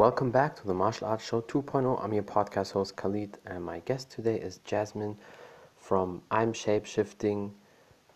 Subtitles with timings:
[0.00, 2.02] Welcome back to the Martial Arts Show 2.0.
[2.02, 5.18] I'm your podcast host Khalid, and my guest today is Jasmin
[5.76, 7.50] from I'm Shapeshifting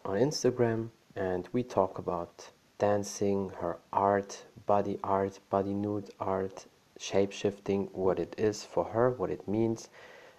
[0.06, 6.64] on Instagram, and we talk about dancing, her art, body art, body nude art,
[6.98, 9.90] shapeshifting, what it is for her, what it means,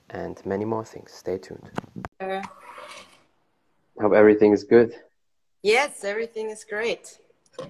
[0.10, 1.12] and many more things.
[1.12, 1.70] Stay tuned.
[2.20, 2.42] Uh,
[4.02, 4.96] Hope everything is good.
[5.62, 7.20] yes, everything is great.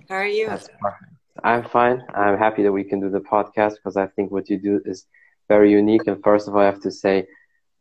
[0.08, 0.48] How are you?
[0.48, 1.15] That's perfect.
[1.44, 2.04] I'm fine.
[2.14, 5.06] I'm happy that we can do the podcast because I think what you do is
[5.48, 6.08] very unique.
[6.08, 7.28] And first of all, I have to say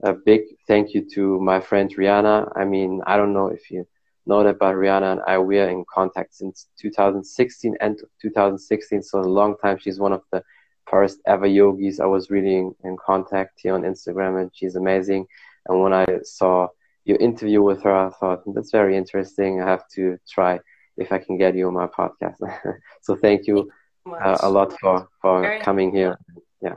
[0.02, 2.52] a big thank you to my friend Rihanna.
[2.56, 3.86] I mean, I don't know if you
[4.26, 9.02] know that, but Rihanna and I, we are in contact since 2016, and 2016.
[9.02, 9.78] So a long time.
[9.78, 10.42] She's one of the
[10.86, 15.26] first ever yogis I was really in, in contact here on Instagram, and she's amazing.
[15.66, 16.68] And when I saw
[17.04, 19.60] your interview with her, I thought that's very interesting.
[19.60, 20.58] I have to try
[20.96, 22.36] if I can get you on my podcast.
[23.02, 23.70] so thank you
[24.06, 26.16] uh, a lot for for Very coming here.
[26.60, 26.76] Yeah,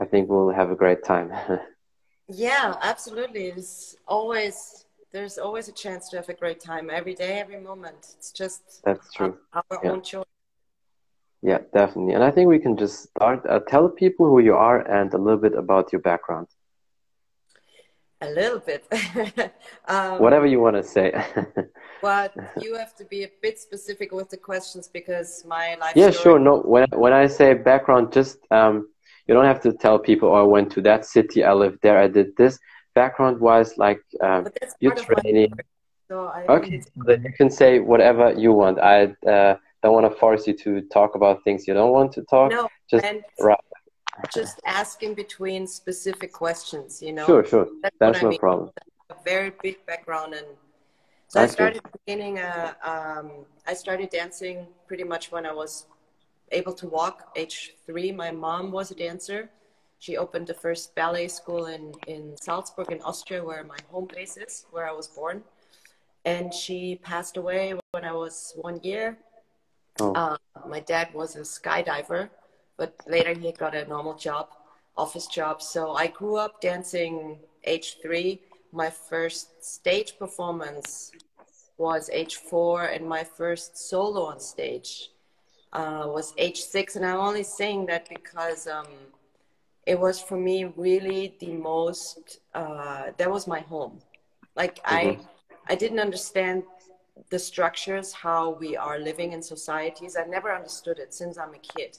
[0.00, 1.32] I think we'll have a great time.
[2.26, 3.48] Yeah, absolutely.
[3.48, 8.14] It's always there's always a chance to have a great time every day, every moment.
[8.16, 9.36] It's just That's true.
[9.52, 9.90] our, our Yeah.
[9.92, 10.24] own choice.
[11.42, 12.14] Yeah, definitely.
[12.14, 13.44] And I think we can just start.
[13.46, 16.46] Uh, tell people who you are and a little bit about your background.
[18.24, 18.86] A little bit.
[19.86, 21.12] um, Whatever you want to say.
[22.02, 26.10] but you have to be a bit specific with the questions because my life yeah,
[26.10, 26.38] sure.
[26.38, 28.88] No, when when I say background, just um,
[29.26, 30.30] you don't have to tell people.
[30.30, 31.44] Oh, I went to that city.
[31.44, 31.98] I lived there.
[31.98, 32.58] I did this.
[32.94, 34.46] Background wise, like um,
[34.80, 35.52] your part of my training.
[36.08, 38.78] So I Okay, so then you can say whatever you want.
[38.78, 42.22] I uh, don't want to force you to talk about things you don't want to
[42.22, 42.50] talk.
[42.50, 43.58] no, Just and right.
[44.32, 47.26] Just ask in between specific questions, you know.
[47.26, 47.68] Sure, sure.
[47.82, 48.38] That's, That's no I mean.
[48.38, 48.70] problem.
[49.10, 50.46] A very big background and
[51.28, 51.52] so I Okay.
[51.52, 53.30] started beginning uh, um,
[53.66, 55.86] I started dancing pretty much when I was
[56.52, 59.50] able to walk age three my mom was a dancer
[59.98, 64.36] she opened the first ballet school in, in Salzburg in Austria where my home base
[64.38, 65.42] is where I was born
[66.24, 69.18] and she passed away when I was one year
[70.00, 70.12] Oh.
[70.14, 70.36] uh,
[70.66, 72.30] my dad was a skydiver
[72.76, 74.48] but later he got a normal job
[74.96, 78.40] office job so I grew up dancing age three
[78.74, 81.12] my first stage performance
[81.76, 85.10] was age four, and my first solo on stage
[85.72, 86.96] uh, was age six.
[86.96, 88.86] And I'm only saying that because um,
[89.86, 92.40] it was for me really the most.
[92.52, 94.00] Uh, that was my home.
[94.56, 95.18] Like I,
[95.68, 96.64] I didn't understand
[97.30, 100.16] the structures how we are living in societies.
[100.16, 101.98] I never understood it since I'm a kid.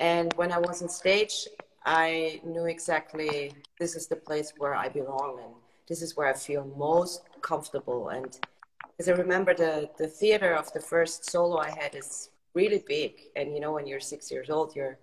[0.00, 1.46] And when I was on stage,
[1.84, 5.54] I knew exactly this is the place where I belong and
[5.86, 8.08] this is where I feel most comfortable.
[8.08, 8.38] And
[8.96, 13.12] because I remember the, the theater of the first solo I had is really big.
[13.36, 14.98] And you know, when you're six years old, you're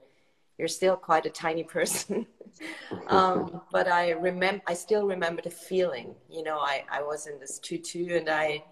[0.57, 2.25] you're still quite a tiny person.
[3.07, 6.15] um, but I remember, I still remember the feeling.
[6.31, 8.63] You know, I, I was in this tutu and I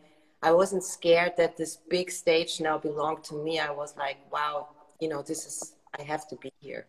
[0.42, 3.60] I wasn't scared that this big stage now belonged to me.
[3.60, 4.70] I was like, wow,
[5.00, 6.86] you know, this is I have to be here.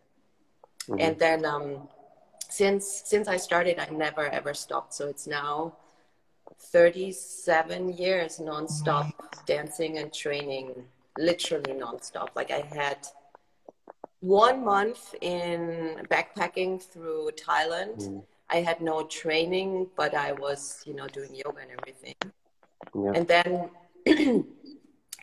[0.87, 1.01] Mhm.
[1.01, 1.87] And then um,
[2.49, 4.93] since since I started, I never ever stopped.
[4.93, 5.73] So it's now
[6.59, 9.11] 37 years nonstop
[9.45, 10.85] dancing and training,
[11.17, 12.29] literally nonstop.
[12.35, 12.99] Like I had
[14.21, 17.97] one month in backpacking through Thailand.
[17.99, 18.23] Mm.
[18.49, 22.15] I had no training, but I was, you know, doing yoga and everything.
[22.95, 23.11] Yeah.
[23.13, 23.69] And then,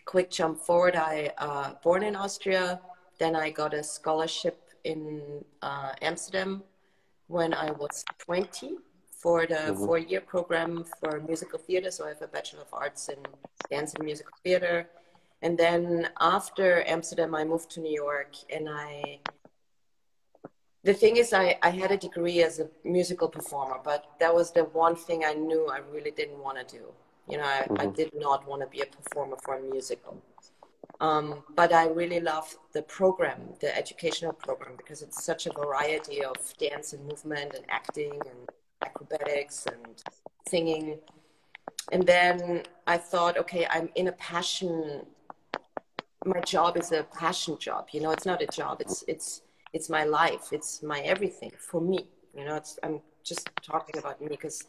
[0.05, 0.97] quick jump forward.
[0.97, 2.81] I uh, born in Austria.
[3.19, 6.63] Then I got a scholarship in uh, Amsterdam
[7.29, 8.77] when I was 20
[9.09, 9.87] for the Mhm.
[9.87, 11.91] four-year program for musical theater.
[11.91, 13.19] So I have a Bachelor of Arts in
[13.71, 14.91] Dance and Musical Theater.
[15.43, 19.21] And then after Amsterdam, I moved to New York, and I.
[20.83, 24.53] The thing is, I, I had a degree as a musical performer, but that was
[24.53, 26.85] the one thing I knew I really didn't want to do.
[27.27, 27.97] You know, I, I Mhm.
[27.97, 30.21] did not want to be a performer for a musical.
[31.01, 36.25] Um, but I really love the program, the educational program, because it's such a variety
[36.25, 38.49] of dance and movement and acting and
[38.83, 40.03] acrobatics and
[40.49, 40.99] singing.
[41.93, 45.05] And then I thought, okay, I'm in a passion.
[46.25, 47.89] My job is a passion job.
[47.93, 48.81] You know, it's not a job.
[48.81, 49.43] It's it's
[49.73, 50.53] it's my life.
[50.53, 52.09] It's my everything for me.
[52.37, 54.63] You know, it's I'm just talking about me because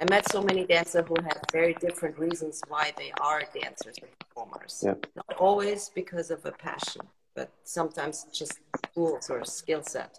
[0.00, 4.10] I met so many dancers who have very different reasons why they are dancers and
[4.18, 4.82] performers.
[4.84, 4.94] Yeah.
[5.14, 7.02] Not always because of a passion,
[7.34, 8.60] but sometimes just
[8.94, 10.16] tools or skill set.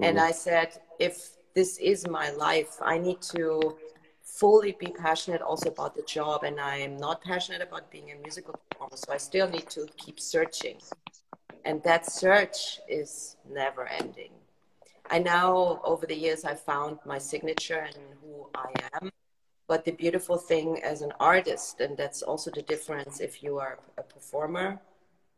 [0.00, 0.26] And mm-hmm.
[0.26, 3.76] I said, if this is my life, I need to
[4.22, 6.44] fully be passionate also about the job.
[6.44, 8.96] And I'm not passionate about being a musical performer.
[8.96, 10.78] So I still need to keep searching.
[11.64, 14.30] and that search is never ending.
[15.10, 19.10] I now, over the years, I found my signature and who I am.
[19.66, 23.78] But the beautiful thing as an artist, and that's also the difference if you are
[23.96, 24.80] a performer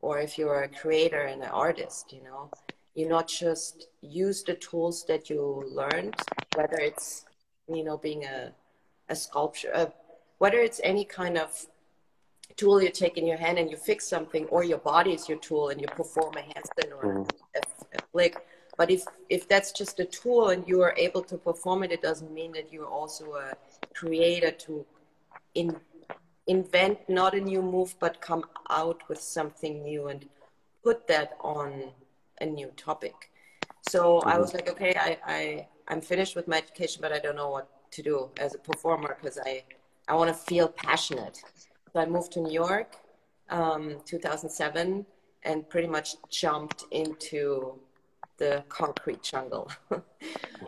[0.01, 2.51] or if you're a creator and an artist, you know,
[2.95, 6.17] you not just use the tools that you learned,
[6.57, 7.25] whether it's,
[7.69, 8.53] you know, being a,
[9.09, 9.87] a sculpture, uh,
[10.39, 11.67] whether it's any kind of
[12.57, 15.39] tool you take in your hand and you fix something, or your body is your
[15.39, 17.31] tool and you perform a handstand or mm.
[17.55, 18.37] a, a flick.
[18.77, 22.03] But if if that's just a tool and you are able to perform it, it
[22.03, 23.55] doesn't mean that you're also a
[23.95, 24.85] creator to
[25.55, 25.77] in,
[26.47, 30.29] invent not a new move, but come out with something new and
[30.83, 31.91] put that on
[32.41, 33.31] a new topic.
[33.89, 34.29] So mm-hmm.
[34.29, 37.51] I was like, okay, I, I I'm finished with my education, but I don't know
[37.51, 39.65] what to do as a performer because I
[40.09, 41.43] I want to feel passionate.
[41.93, 42.97] So I moved to New York,
[43.49, 45.07] um, 2007,
[45.45, 47.81] and pretty much jumped into
[48.39, 49.71] the concrete jungle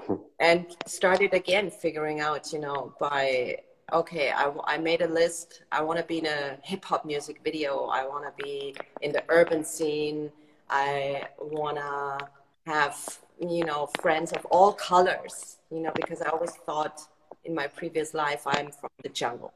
[0.40, 3.58] and started again figuring out, you know, by,
[3.92, 5.62] okay, I, I made a list.
[5.72, 7.86] I want to be in a hip hop music video.
[7.86, 10.30] I want to be in the urban scene.
[10.70, 12.28] I want to
[12.66, 17.00] have, you know, friends of all colors, you know, because I always thought
[17.44, 19.52] in my previous life I'm from the jungle.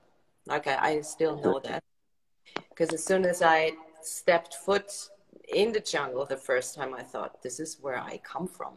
[0.46, 1.82] Like I, I still know that
[2.70, 4.90] because as soon as I stepped foot
[5.52, 8.74] in the jungle the first time, I thought, this is where I come from.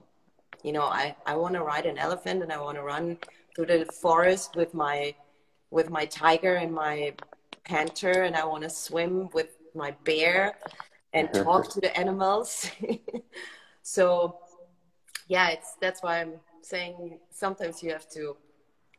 [0.63, 3.17] You know, I, I want to ride an elephant and I want to run
[3.55, 5.15] through the forest with my
[5.71, 7.13] with my tiger and my
[7.63, 10.55] panther and I want to swim with my bear
[11.13, 12.69] and talk to the animals.
[13.81, 14.39] so
[15.27, 18.35] yeah, it's that's why I'm saying sometimes you have to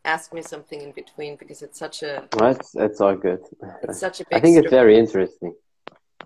[0.04, 3.40] ask me something in between because it's such a well, it's, it's all good
[3.82, 5.52] it's such a i think it's very interesting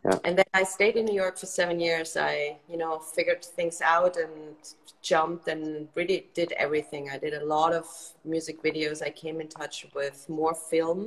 [0.04, 0.18] yeah.
[0.24, 3.80] and then i stayed in new york for seven years i you know figured things
[3.80, 4.56] out and
[5.02, 7.86] jumped and really did everything i did a lot of
[8.24, 11.06] music videos i came in touch with more film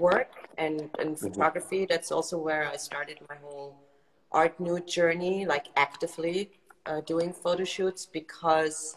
[0.00, 1.26] work and, and mm-hmm.
[1.26, 3.76] photography that's also where i started my whole
[4.32, 6.50] art nude journey like actively
[6.86, 8.96] uh, doing photo shoots because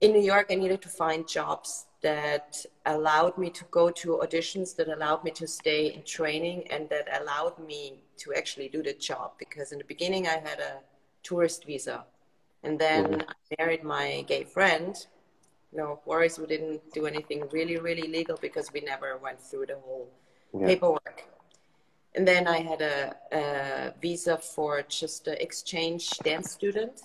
[0.00, 4.76] in New York, I needed to find jobs that allowed me to go to auditions,
[4.76, 8.92] that allowed me to stay in training, and that allowed me to actually do the
[8.94, 9.32] job.
[9.38, 10.80] Because in the beginning, I had a
[11.22, 12.04] tourist visa,
[12.62, 13.20] and then mm-hmm.
[13.20, 14.96] I married my gay friend.
[15.72, 19.76] No worries, we didn't do anything really, really legal because we never went through the
[19.76, 20.08] whole
[20.56, 20.66] yeah.
[20.66, 21.24] paperwork.
[22.14, 27.00] And then I had a, a visa for just an exchange dance student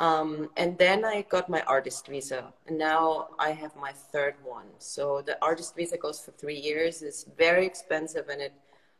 [0.00, 4.66] um, and then I got my artist visa, and now I have my third one.
[4.78, 7.02] So the artist visa goes for three years.
[7.02, 8.52] It's very expensive, and it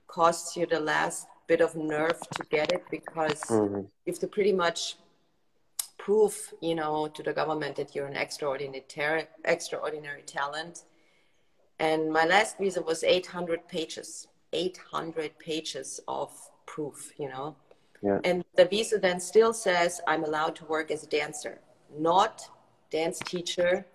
[0.06, 3.76] costs you the last bit of nerve to get it because mm-hmm.
[3.76, 4.96] you have to pretty much
[5.98, 10.84] prove, you know, to the government that you're an extraordinary, ter- extraordinary talent.
[11.78, 16.30] And my last visa was 800 pages, 800 pages of
[16.66, 17.56] proof, you know.
[18.02, 18.20] Yeah.
[18.24, 21.60] And the visa then still says I'm allowed to work as a dancer,
[21.96, 22.42] not
[22.90, 23.86] dance teacher,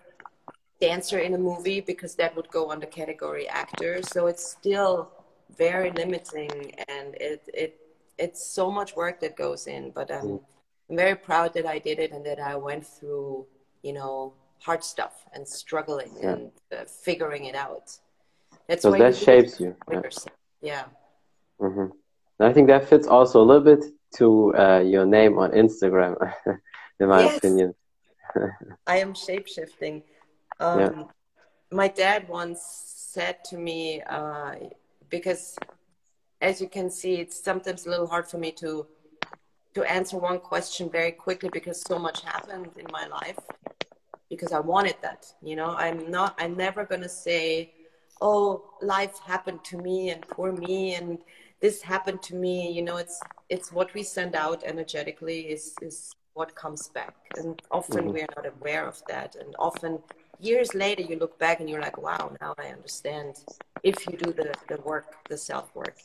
[0.80, 4.02] dancer in a movie, because that would go under category actor.
[4.02, 5.12] So it's still
[5.56, 7.80] very limiting and it, it
[8.18, 9.90] it's so much work that goes in.
[9.90, 10.40] But I'm, mm.
[10.88, 13.46] I'm very proud that I did it and that I went through,
[13.82, 16.30] you know, hard stuff and struggling yeah.
[16.30, 17.96] and uh, figuring it out.
[18.68, 19.74] That's so that shapes you.
[19.90, 20.02] Yeah.
[20.60, 20.84] yeah.
[21.60, 21.86] Mm-hmm.
[22.42, 23.84] I think that fits also a little bit
[24.16, 26.16] to uh, your name on Instagram,
[27.00, 27.38] in my yes.
[27.38, 27.74] opinion.
[28.86, 30.02] I am shapeshifting.
[30.58, 31.02] Um, yeah.
[31.72, 32.60] My dad once
[33.12, 34.54] said to me, uh,
[35.10, 35.58] because
[36.40, 38.86] as you can see, it's sometimes a little hard for me to
[39.74, 43.38] to answer one question very quickly because so much happened in my life
[44.28, 45.32] because I wanted that.
[45.42, 46.34] You know, I'm not.
[46.38, 47.72] I'm never gonna say,
[48.20, 51.18] "Oh, life happened to me and poor me," and
[51.60, 56.12] this happened to me you know it's it's what we send out energetically is is
[56.34, 58.14] what comes back and often mm-hmm.
[58.14, 59.98] we are not aware of that and often
[60.40, 63.36] years later you look back and you're like wow now i understand
[63.82, 65.98] if you do the, the work the self work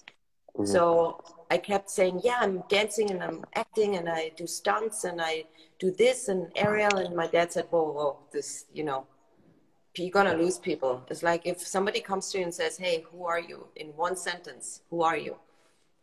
[0.58, 0.66] mm-hmm.
[0.66, 5.22] so i kept saying yeah i'm dancing and i'm acting and i do stunts and
[5.22, 5.44] i
[5.80, 9.06] do this and aerial and my dad said whoa whoa this you know
[9.98, 13.24] you're gonna lose people it's like if somebody comes to you and says hey who
[13.24, 15.36] are you in one sentence who are you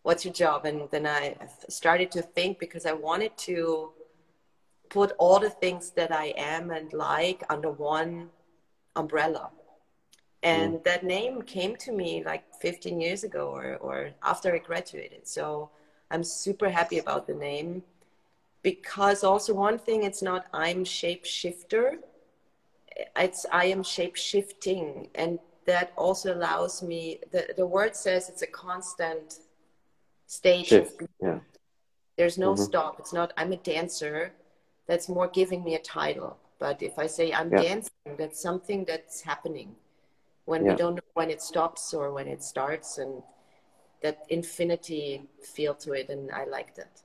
[0.03, 0.65] what's your job?
[0.65, 1.37] And then I
[1.69, 3.93] started to think because I wanted to
[4.93, 8.29] put all the things that I am and like under one
[8.95, 9.49] umbrella.
[10.43, 10.85] And mm.
[10.85, 15.27] that name came to me like 15 years ago or, or after I graduated.
[15.27, 15.71] So
[16.11, 17.83] I'm super happy about the name
[18.63, 21.97] because also one thing it's not I'm shapeshifter
[23.17, 25.09] it's I am shapeshifting.
[25.15, 29.39] and that also allows me the, the word says it's a constant
[30.27, 31.03] stage Shift.
[31.21, 31.39] yeah
[32.19, 32.63] there's no mm-hmm.
[32.63, 34.33] stop it's not I'm a dancer
[34.87, 37.63] that's more giving me a title but if I say I'm yeah.
[37.63, 39.75] dancing that's something that's happening
[40.45, 40.73] when yeah.
[40.73, 43.23] we don't know when it stops or when it starts and
[44.03, 47.03] that infinity feel to it and I like that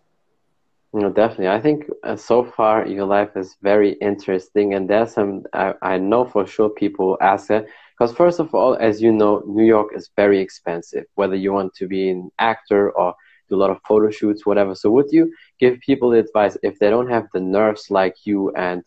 [0.94, 1.50] no, definitely.
[1.50, 5.98] I think uh, so far your life is very interesting, and there's some I, I
[5.98, 9.90] know for sure people ask it because first of all, as you know, New York
[9.94, 11.06] is very expensive.
[11.16, 13.14] Whether you want to be an actor or
[13.50, 14.76] do a lot of photo shoots, whatever.
[14.76, 18.52] So, would you give people the advice if they don't have the nerves like you
[18.52, 18.84] and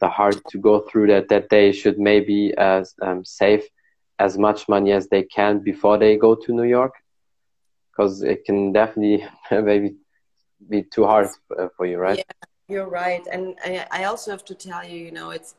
[0.00, 3.64] the heart to go through that, that they should maybe uh, um, save
[4.18, 6.94] as much money as they can before they go to New York?
[7.90, 9.96] Because it can definitely maybe
[10.68, 12.18] be too hard uh, for you, right?
[12.18, 12.24] Yeah,
[12.68, 13.26] you're right.
[13.30, 13.56] And
[13.90, 15.54] I also have to tell you, you know, it's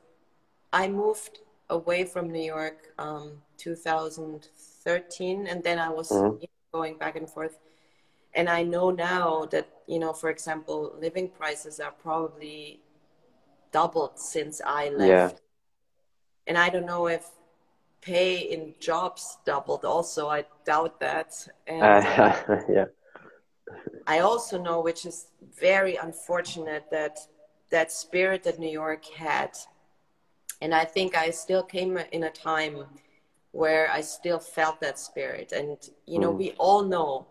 [0.74, 1.40] I moved
[1.70, 6.44] away from New York um, 2013, and then I was mm-hmm.
[6.74, 7.58] going back and forth.
[8.38, 12.80] And I know now that you know, for example, living prices are probably
[13.74, 15.34] doubled since I left.
[15.36, 15.40] Yeah.
[16.48, 17.26] And I don't know if
[18.00, 19.84] pay in jobs doubled.
[19.84, 21.46] Also, I doubt that.
[21.68, 22.86] And, uh, yeah
[24.06, 25.28] I also know, which is
[25.60, 27.20] very unfortunate, that
[27.70, 29.52] that spirit that New York had,
[30.62, 32.86] and I think I still came in a time
[33.52, 35.52] where I still felt that spirit.
[35.52, 36.38] And you know, mm.
[36.38, 37.28] we all know,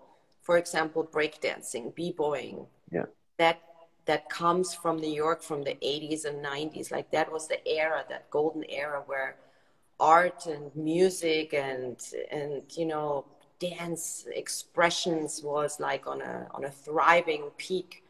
[0.47, 3.59] for example, breakdancing, b-boying, yeah, that
[4.07, 6.93] that comes from New York from the 80s and 90s.
[6.93, 9.35] Like that was the era, that golden era where
[9.99, 11.97] art and music and
[12.31, 13.25] and you know
[13.59, 18.05] dance expressions was like on a on a thriving peak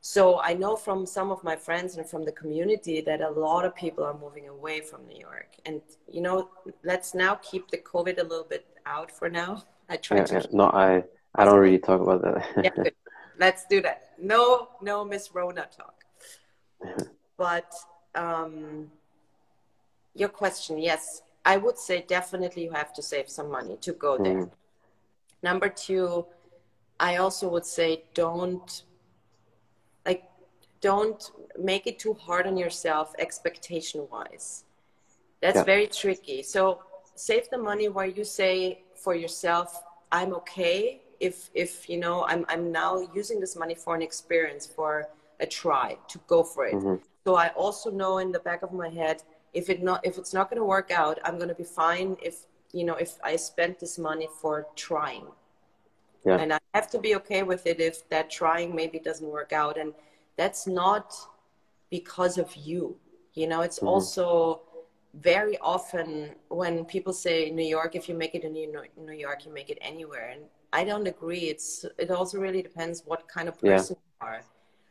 [0.00, 3.64] so i know from some of my friends and from the community that a lot
[3.64, 6.48] of people are moving away from new york and you know
[6.84, 10.34] let's now keep the covid a little bit out for now i try yeah, to
[10.34, 10.46] yeah.
[10.52, 11.02] no i
[11.36, 12.90] i don't really talk about that yeah,
[13.38, 16.04] let's do that no no miss rona talk
[17.36, 17.72] but
[18.14, 18.90] um
[20.14, 24.18] your question yes I would say definitely you have to save some money to go
[24.18, 24.42] there.
[24.42, 24.50] Mm.
[25.44, 26.26] Number two,
[26.98, 28.82] I also would say don't
[30.04, 30.24] like
[30.80, 34.64] don't make it too hard on yourself expectation wise.
[35.40, 35.72] That's yeah.
[35.72, 36.42] very tricky.
[36.42, 36.80] So
[37.14, 42.44] save the money where you say for yourself, I'm okay if if you know I'm
[42.48, 45.08] I'm now using this money for an experience, for
[45.40, 46.74] a try, to go for it.
[46.74, 46.96] Mm-hmm.
[47.26, 49.22] So I also know in the back of my head
[49.56, 52.16] if it not if it's not going to work out i'm going to be fine
[52.22, 52.36] if
[52.72, 55.26] you know if i spent this money for trying
[56.26, 56.36] yeah.
[56.36, 59.78] and i have to be okay with it if that trying maybe doesn't work out
[59.78, 59.94] and
[60.36, 61.14] that's not
[61.90, 62.94] because of you
[63.32, 63.88] you know it's mm-hmm.
[63.88, 64.60] also
[65.14, 69.52] very often when people say new york if you make it in new york you
[69.52, 70.42] make it anywhere and
[70.72, 74.28] i don't agree it's it also really depends what kind of person yeah.
[74.28, 74.40] you are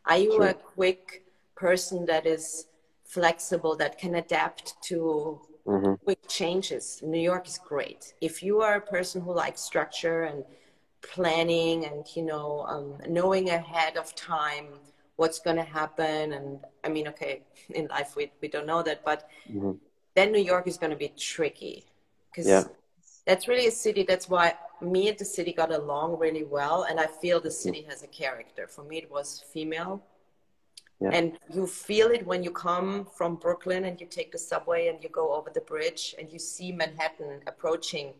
[0.07, 2.67] are you a quick person that is
[3.05, 5.93] flexible that can adapt to mm-hmm.
[6.03, 7.01] quick changes.
[7.03, 8.13] New York is great.
[8.21, 10.43] If you are a person who likes structure and
[11.13, 14.67] planning and you know um, knowing ahead of time
[15.17, 19.05] what's going to happen and i mean okay in life we, we don't know that
[19.05, 19.73] but mm-hmm.
[20.15, 21.85] then new york is going to be tricky
[22.31, 22.63] because yeah.
[23.25, 26.99] That's really a city that's why me and the city got along really well and
[26.99, 27.89] i feel the city mm-hmm.
[27.89, 30.03] has a character for me it was female
[31.01, 31.09] yeah.
[31.11, 35.03] And you feel it when you come from Brooklyn and you take the subway and
[35.03, 38.13] you go over the bridge and you see Manhattan approaching.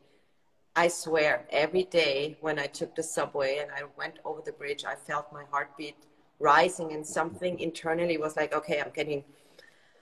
[0.75, 4.83] I swear, every day when I took the subway and I went over the bridge,
[4.83, 5.95] I felt my heartbeat
[6.39, 9.23] rising and something internally was like, okay, I'm getting,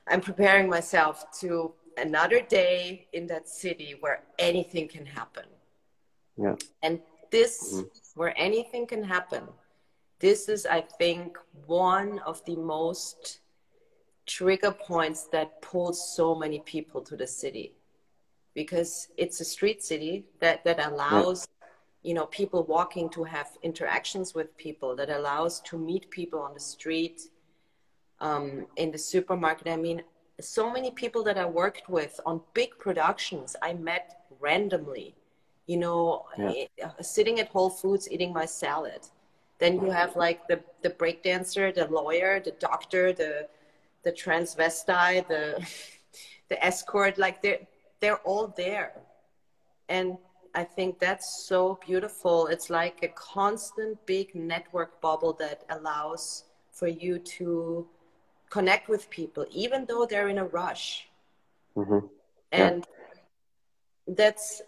[0.07, 5.45] I'm preparing myself to another day in that city where anything can happen.
[6.37, 6.55] Yeah.
[6.81, 6.99] And
[7.31, 7.87] this, mm-hmm.
[8.15, 9.43] where anything can happen,
[10.19, 13.39] this is, I think, one of the most
[14.25, 17.75] trigger points that pulls so many people to the city
[18.53, 21.67] because it's a street city that, that allows yeah.
[22.09, 26.53] you know people walking to have interactions with people that allows to meet people on
[26.53, 27.23] the street
[28.21, 30.01] um, in the supermarket i mean
[30.43, 35.15] so many people that i worked with on big productions i met randomly
[35.67, 36.65] you know yeah.
[36.79, 39.01] Eh, sitting at whole foods eating my salad
[39.63, 43.47] then you have like the the breakdancer, the lawyer, the doctor, the
[44.03, 45.65] the transvestite, the
[46.49, 47.17] the escort.
[47.17, 47.61] Like they're
[48.01, 48.91] they're all there,
[49.87, 50.17] and
[50.53, 52.47] I think that's so beautiful.
[52.47, 57.87] It's like a constant big network bubble that allows for you to
[58.57, 60.85] connect with people, even though they're in a rush.
[61.75, 62.05] Mm-hmm.
[62.51, 62.85] And
[64.19, 64.61] that's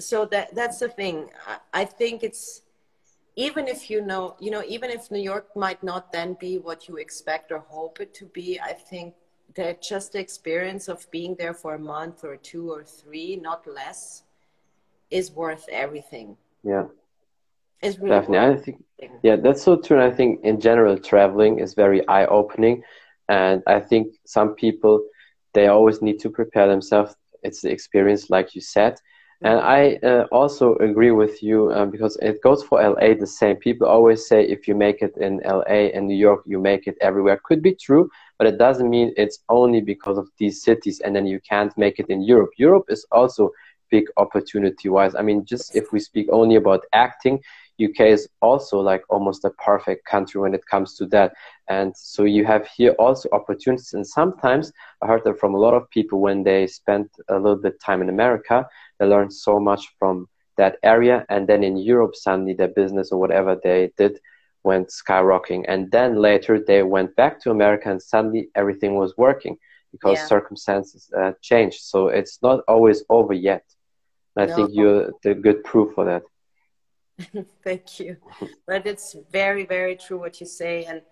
[0.00, 1.16] so that that's the thing.
[1.52, 2.62] I, I think it's
[3.46, 6.88] even if you know, you know, even if New York might not then be what
[6.88, 9.14] you expect or hope it to be, I think
[9.54, 13.60] that just the experience of being there for a month or two or three, not
[13.66, 14.24] less,
[15.10, 16.36] is worth everything.
[16.64, 16.86] Yeah.
[17.82, 18.56] It's really Definitely.
[18.56, 18.76] I think
[19.22, 19.98] yeah, that's so true.
[19.98, 22.82] And I think in general traveling is very eye opening.
[23.32, 24.94] And I think some people
[25.54, 27.14] they always need to prepare themselves.
[27.42, 28.94] It's the experience, like you said.
[29.44, 33.56] And I uh, also agree with you um, because it goes for LA the same.
[33.56, 36.96] People always say if you make it in LA and New York, you make it
[37.00, 37.40] everywhere.
[37.48, 38.08] Could be true,
[38.38, 41.98] but it doesn't mean it's only because of these cities and then you can't make
[41.98, 42.50] it in Europe.
[42.56, 43.50] Europe is also
[43.90, 45.14] big opportunity wise.
[45.14, 47.40] I mean, just if we speak only about acting,
[47.82, 51.32] UK is also like almost a perfect country when it comes to that.
[51.68, 53.94] And so you have here also opportunities.
[53.94, 57.56] And sometimes I heard that from a lot of people when they spent a little
[57.56, 58.66] bit time in America,
[58.98, 61.24] they learned so much from that area.
[61.28, 64.18] And then in Europe, suddenly their business or whatever they did
[64.64, 65.64] went skyrocketing.
[65.66, 69.56] And then later they went back to America and suddenly everything was working
[69.92, 70.26] because yeah.
[70.26, 71.80] circumstances uh, changed.
[71.82, 73.64] So it's not always over yet.
[74.36, 74.56] I no.
[74.56, 76.22] think you're the good proof for that.
[77.64, 78.16] Thank you.
[78.66, 81.02] But it's very, very true what you say, and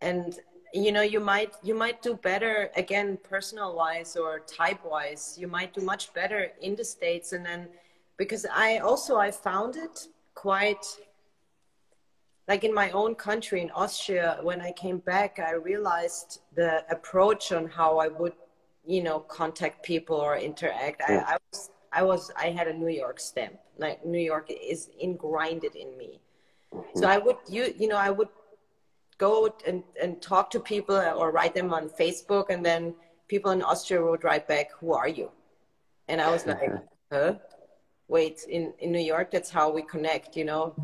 [0.00, 0.38] and
[0.72, 5.46] you know you might you might do better again personal wise or type wise you
[5.46, 7.32] might do much better in the states.
[7.32, 7.68] And then
[8.16, 10.84] because i also i found it quite
[12.48, 17.52] like in my own country in austria when i came back i realized the approach
[17.52, 18.34] on how i would
[18.86, 21.02] you know contact people or interact.
[21.08, 24.90] I, I was i was i had a new york stamp like new york is
[25.02, 26.20] ingrinded in me
[26.72, 26.98] mm-hmm.
[26.98, 28.28] so i would you you know i would
[29.18, 32.94] go and, and talk to people or write them on Facebook, and then
[33.28, 35.30] people in Austria would write back, "Who are you?"
[36.08, 36.70] And I was like,
[37.12, 37.34] "Huh?
[38.08, 40.36] Wait, in in New York, that's how we connect.
[40.36, 40.74] You know,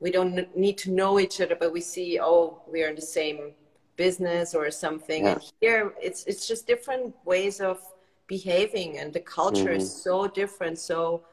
[0.00, 3.52] we don't need to know each other, but we see, oh, we're in the same
[3.96, 5.24] business or something.
[5.24, 5.32] Yeah.
[5.32, 7.78] And here, it's it's just different ways of
[8.26, 9.86] behaving, and the culture mm-hmm.
[9.86, 10.78] is so different.
[10.78, 11.24] So."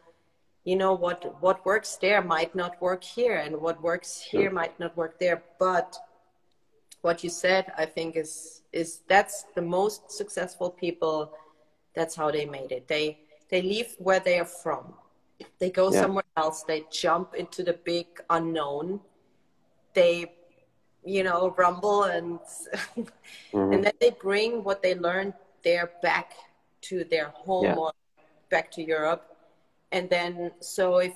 [0.65, 4.77] You know what what works there might not work here and what works here might
[4.79, 5.97] not work there but
[7.05, 11.31] what you said, I think is is that's the most successful people.
[11.93, 12.87] That's how they made it.
[12.87, 13.19] They
[13.51, 14.95] they leave where they are from.
[15.59, 16.01] They go yeah.
[16.01, 16.63] somewhere else.
[16.63, 19.01] They jump into the big unknown.
[19.93, 20.33] They,
[21.03, 22.39] you know, rumble and
[22.97, 23.73] mm-hmm.
[23.73, 26.33] and then they bring what they learned there back
[26.89, 27.81] to their home yeah.
[27.81, 27.91] or
[28.49, 29.23] back to Europe.
[29.91, 31.13] And then so if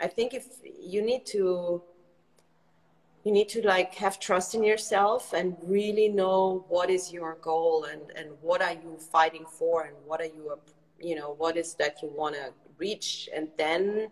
[0.00, 0.46] I think if
[0.80, 1.82] you need to
[3.24, 7.84] you need to like have trust in yourself and really know what is your goal
[7.84, 10.58] and and what are you fighting for and what are you
[11.00, 13.28] you know what is that you want to reach.
[13.34, 14.08] And then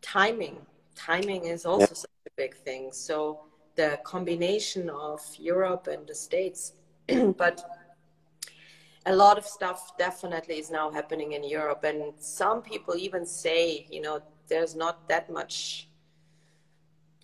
[0.00, 0.66] timing.
[0.94, 2.02] Timing is also yeah.
[2.04, 2.92] such a big thing.
[2.92, 6.72] So the combination of europe and the states
[7.36, 7.64] but
[9.06, 13.86] a lot of stuff definitely is now happening in europe and some people even say
[13.90, 15.88] you know there's not that much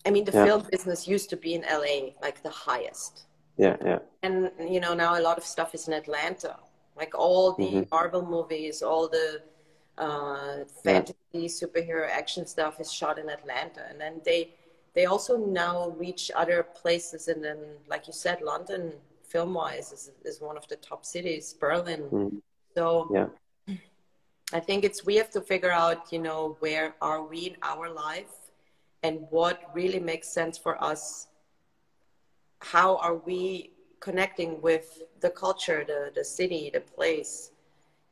[0.09, 0.45] I mean, the yeah.
[0.47, 3.25] film business used to be in LA, like the highest.
[3.59, 3.99] Yeah, yeah.
[4.23, 6.57] And you know now a lot of stuff is in Atlanta.
[6.97, 7.83] Like all the mm-hmm.
[7.91, 9.43] Marvel movies, all the
[9.99, 11.49] uh, fantasy, yeah.
[11.49, 14.55] superhero, action stuff is shot in Atlanta, and then they
[14.95, 17.29] they also now reach other places.
[17.29, 18.93] And then, like you said, London,
[19.29, 21.55] film wise, is is one of the top cities.
[21.55, 22.03] Berlin.
[22.03, 22.37] Mm-hmm.
[22.75, 23.29] So yeah.
[24.53, 27.91] I think it's we have to figure out, you know, where are we in our
[27.91, 28.35] life
[29.03, 31.29] and what really makes sense for us
[32.61, 37.53] how are we connecting with the culture the, the city the place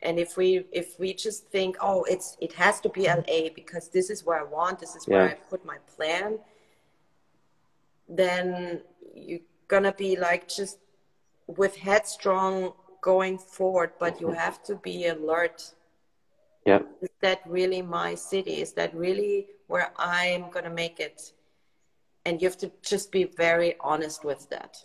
[0.03, 3.89] and if we if we just think oh it's it has to be la because
[3.89, 5.33] this is where i want this is where yeah.
[5.33, 6.39] i put my plan
[8.09, 8.81] then
[9.15, 10.79] you're gonna be like just
[11.47, 15.75] with headstrong going forward but you have to be alert
[16.67, 21.33] yeah is that really my city is that really where I'm going to make it.
[22.25, 24.77] And you have to just be very honest with that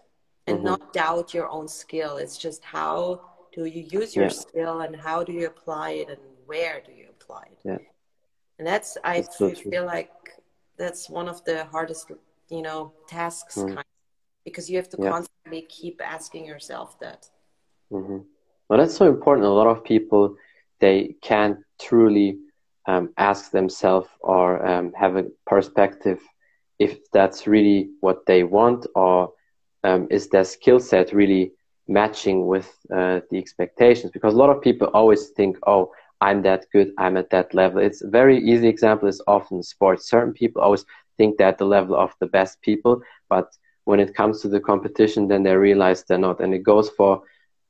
[0.47, 0.67] and mm-hmm.
[0.67, 2.17] not doubt your own skill.
[2.17, 3.21] It's just how
[3.53, 4.31] do you use your yeah.
[4.31, 7.59] skill and how do you apply it and where do you apply it?
[7.63, 7.77] Yeah.
[8.59, 10.11] And that's, I that's feel, feel like
[10.77, 12.11] that's one of the hardest,
[12.49, 13.73] you know, tasks mm.
[13.73, 13.85] kind
[14.43, 15.09] because you have to yeah.
[15.09, 17.29] constantly keep asking yourself that.
[17.91, 18.19] Mm-hmm.
[18.67, 19.45] Well, that's so important.
[19.45, 20.35] A lot of people,
[20.79, 22.39] they can't truly
[22.87, 26.19] um, ask themselves or um, have a perspective
[26.79, 29.33] if that's really what they want or
[29.83, 31.51] um, is their skill set really
[31.87, 36.65] matching with uh, the expectations because a lot of people always think oh i'm that
[36.71, 40.61] good i'm at that level it's a very easy example is often sports certain people
[40.61, 40.85] always
[41.17, 43.47] think they're at the level of the best people but
[43.91, 47.21] when it comes to the competition then they realize they're not and it goes for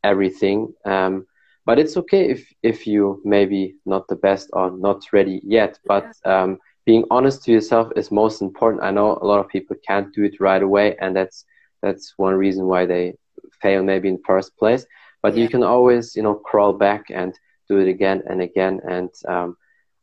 [0.03, 0.57] everything.
[0.85, 1.25] Um,
[1.65, 6.07] but it's okay if if you maybe not the best or not ready yet but
[6.25, 8.83] um, being honest to yourself is most important.
[8.83, 11.45] I know a lot of people can't do it right away and that's
[11.83, 13.15] that's one reason why they
[13.61, 14.85] fail maybe in first place.
[15.23, 15.43] But yeah.
[15.43, 17.31] you can always you know crawl back and
[17.67, 18.75] do it again and again.
[18.95, 19.57] And um,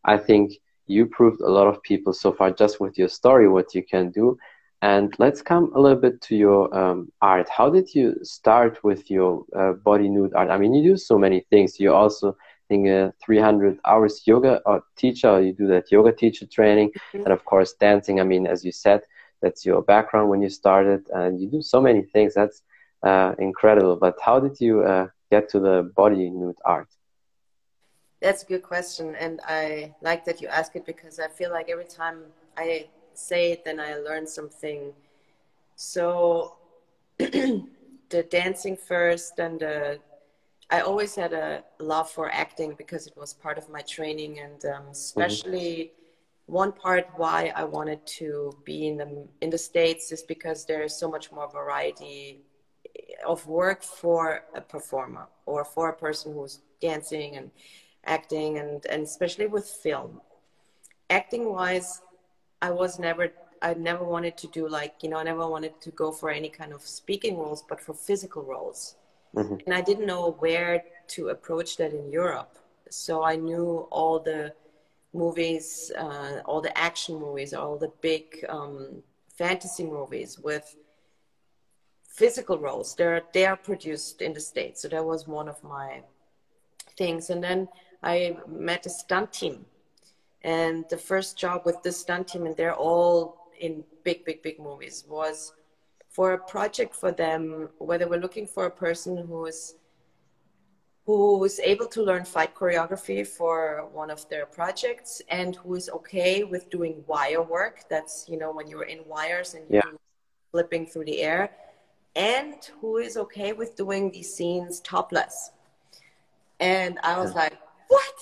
[0.05, 0.45] i think
[0.95, 4.11] you proved a lot of people so far just with your story what you can
[4.11, 4.27] do
[4.83, 7.49] and let's come a little bit to your um, art.
[7.49, 10.51] How did you start with your uh, body nude art?
[10.51, 11.81] I mean, you do so many things.
[11.81, 12.37] You also
[12.69, 15.41] think a 300 hours yoga or uh, teacher.
[15.41, 17.25] You do that yoga teacher training, mm-hmm.
[17.25, 18.21] and of course dancing.
[18.21, 19.01] I mean, as you said,
[19.43, 22.35] that's your background when you started, and you do so many things.
[22.35, 22.63] That's
[23.03, 23.97] uh, incredible.
[23.97, 26.89] But how did you uh, get to the body nude art?
[28.21, 31.69] That's a good question, and I like that you ask it because I feel like
[31.69, 32.25] every time
[32.57, 32.89] I
[33.19, 34.93] say it, then I learn something.
[35.77, 36.57] So
[37.19, 39.95] the dancing first, and uh,
[40.71, 44.65] I always had a love for acting because it was part of my training, and
[44.65, 44.91] um, mm-hmm.
[44.91, 45.77] especially.
[45.77, 45.95] Mm-hmm.
[46.47, 50.83] One part why I wanted to be in the in the states is because there
[50.83, 52.41] is so much more variety
[53.27, 57.51] of work for a performer or for a person who's dancing and
[58.05, 60.21] acting and, and especially with film.
[61.11, 62.03] Acting wise,
[62.61, 65.91] I was never I never wanted to do like you know I never wanted to
[65.91, 68.97] go for any kind of speaking roles, but for physical roles.
[69.35, 69.57] Mm-hmm.
[69.67, 72.57] And I didn't know where to approach that in Europe.
[72.91, 74.55] So I knew all the
[75.13, 79.03] movies, uh, all the action movies, all the big um,
[79.37, 80.77] fantasy movies with
[82.09, 82.95] physical roles.
[82.95, 86.03] They're they are produced in the states, so that was one of my
[86.97, 87.31] things.
[87.31, 87.69] And then
[88.03, 89.67] I met a stunt team
[90.43, 94.59] and the first job with this stunt team, and they're all in big, big, big
[94.59, 95.53] movies, was
[96.09, 99.75] for a project for them where they were looking for a person who is
[101.05, 105.89] who is able to learn fight choreography for one of their projects and who is
[105.89, 107.85] okay with doing wire work.
[107.89, 109.99] That's you know when you're in wires and you're yeah.
[110.53, 111.51] flipping through the air,
[112.15, 115.51] and who is okay with doing these scenes topless.
[116.61, 117.57] And I was like,
[117.89, 118.15] what?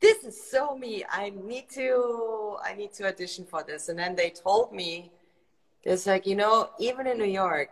[0.00, 1.04] This is so me.
[1.10, 3.88] I need to I need to audition for this.
[3.88, 5.10] And then they told me
[5.84, 7.70] it's like, you know, even in New York,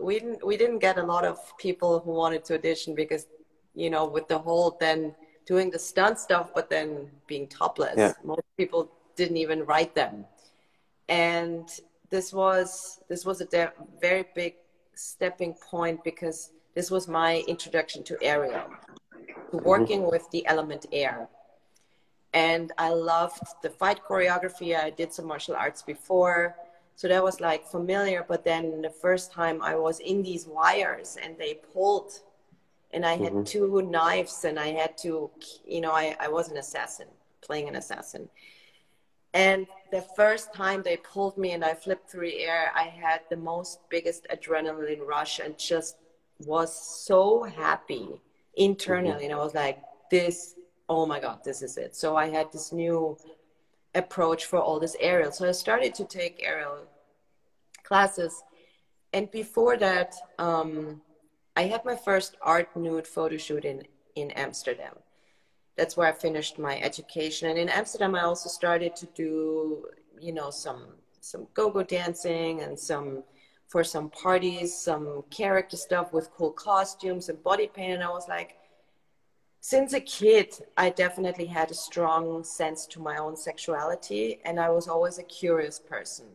[0.00, 3.26] we didn't we didn't get a lot of people who wanted to audition because,
[3.74, 5.14] you know, with the whole then
[5.46, 7.96] doing the stunt stuff but then being topless.
[7.96, 8.12] Yeah.
[8.22, 10.24] Most people didn't even write them.
[11.08, 11.68] And
[12.10, 14.54] this was this was a very big
[14.94, 18.64] stepping point because this was my introduction to aerial,
[19.50, 20.10] to working mm-hmm.
[20.10, 21.28] with the element air
[22.34, 24.76] and I loved the fight choreography.
[24.76, 26.56] I did some martial arts before,
[26.96, 28.24] so that was like familiar.
[28.28, 32.20] But then the first time I was in these wires and they pulled,
[32.92, 33.44] and I had mm-hmm.
[33.44, 35.30] two knives, and I had to,
[35.64, 37.06] you know, I, I was an assassin
[37.40, 38.28] playing an assassin.
[39.32, 43.20] And the first time they pulled me and I flipped through the air, I had
[43.30, 45.96] the most biggest adrenaline rush and just
[46.46, 46.72] was
[47.04, 48.20] so happy
[48.56, 49.24] internally.
[49.24, 49.24] Mm-hmm.
[49.24, 50.54] And I was like, this
[50.88, 51.96] oh my god this is it.
[51.96, 53.16] So i had this new
[53.94, 56.78] approach for all this aerial so i started to take aerial
[57.84, 58.42] classes.
[59.12, 61.00] And before that um,
[61.56, 63.82] i had my first art nude photo shoot in
[64.14, 64.94] in amsterdam.
[65.76, 67.50] That's where i finished my education.
[67.50, 69.86] And in amsterdam i also started to do
[70.20, 70.82] you know some
[71.20, 73.22] some go-go dancing and some
[73.68, 77.94] for some parties some character stuff with cool costumes and body paint.
[77.94, 78.56] And i was like
[79.64, 84.68] since a kid, I definitely had a strong sense to my own sexuality, and I
[84.68, 86.26] was always a curious person.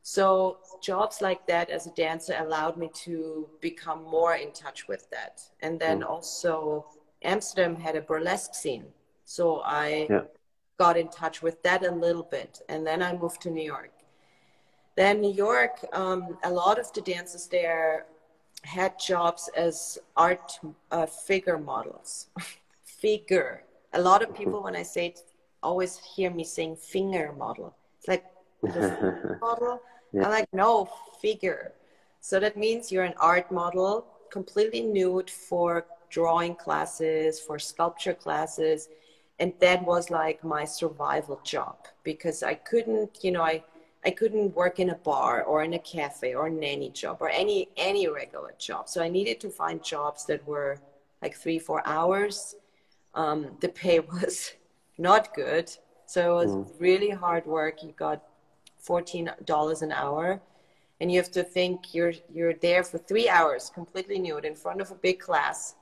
[0.00, 5.10] So, jobs like that as a dancer allowed me to become more in touch with
[5.10, 5.42] that.
[5.60, 6.08] And then mm.
[6.08, 6.86] also,
[7.22, 8.86] Amsterdam had a burlesque scene.
[9.26, 10.22] So, I yeah.
[10.78, 12.62] got in touch with that a little bit.
[12.70, 13.92] And then I moved to New York.
[14.96, 18.06] Then, New York, um, a lot of the dancers there
[18.62, 20.58] had jobs as art
[20.90, 22.28] uh, figure models.
[22.84, 23.64] figure.
[23.92, 25.20] A lot of people, when I say it,
[25.62, 27.74] always hear me saying finger model.
[27.98, 28.24] It's like
[29.40, 29.80] model.
[30.12, 30.24] Yeah.
[30.24, 30.88] I'm like, no,
[31.20, 31.72] figure.
[32.20, 38.88] So that means you're an art model, completely nude for drawing classes, for sculpture classes,
[39.38, 43.64] and that was like my survival job because I couldn't, you know, I
[44.04, 47.28] I couldn't work in a bar or in a cafe or a nanny job or
[47.28, 48.88] any any regular job.
[48.88, 50.78] So I needed to find jobs that were
[51.20, 52.54] like three four hours.
[53.14, 54.52] Um, the pay was
[54.96, 55.70] not good,
[56.06, 56.80] so it was mm.
[56.80, 57.82] really hard work.
[57.82, 58.22] You got
[58.78, 60.40] fourteen dollars an hour,
[61.00, 64.80] and you have to think you're you're there for three hours, completely nude, in front
[64.80, 65.74] of a big class.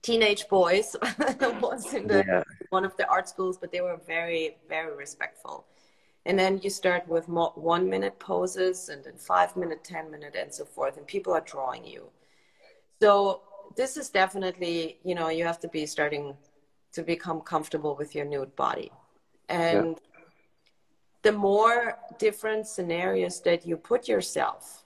[0.00, 0.96] Teenage boys
[1.60, 2.42] was in the yeah.
[2.68, 5.66] one of the art schools, but they were very very respectful
[6.26, 10.52] and then you start with one minute poses and then five minute ten minute and
[10.52, 12.04] so forth and people are drawing you
[13.00, 13.42] so
[13.76, 16.34] this is definitely you know you have to be starting
[16.92, 18.90] to become comfortable with your nude body
[19.48, 20.20] and yeah.
[21.22, 24.84] the more different scenarios that you put yourself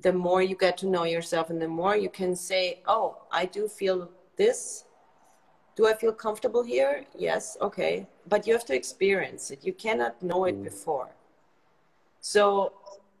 [0.00, 3.44] the more you get to know yourself and the more you can say oh i
[3.44, 4.84] do feel this
[5.76, 7.04] do I feel comfortable here?
[7.16, 8.06] Yes, okay.
[8.28, 9.64] But you have to experience it.
[9.64, 10.64] You cannot know it mm.
[10.64, 11.08] before.
[12.20, 12.72] So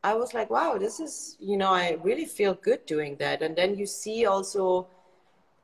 [0.04, 3.42] I was like, wow, this is, you know, I really feel good doing that.
[3.42, 4.86] And then you see also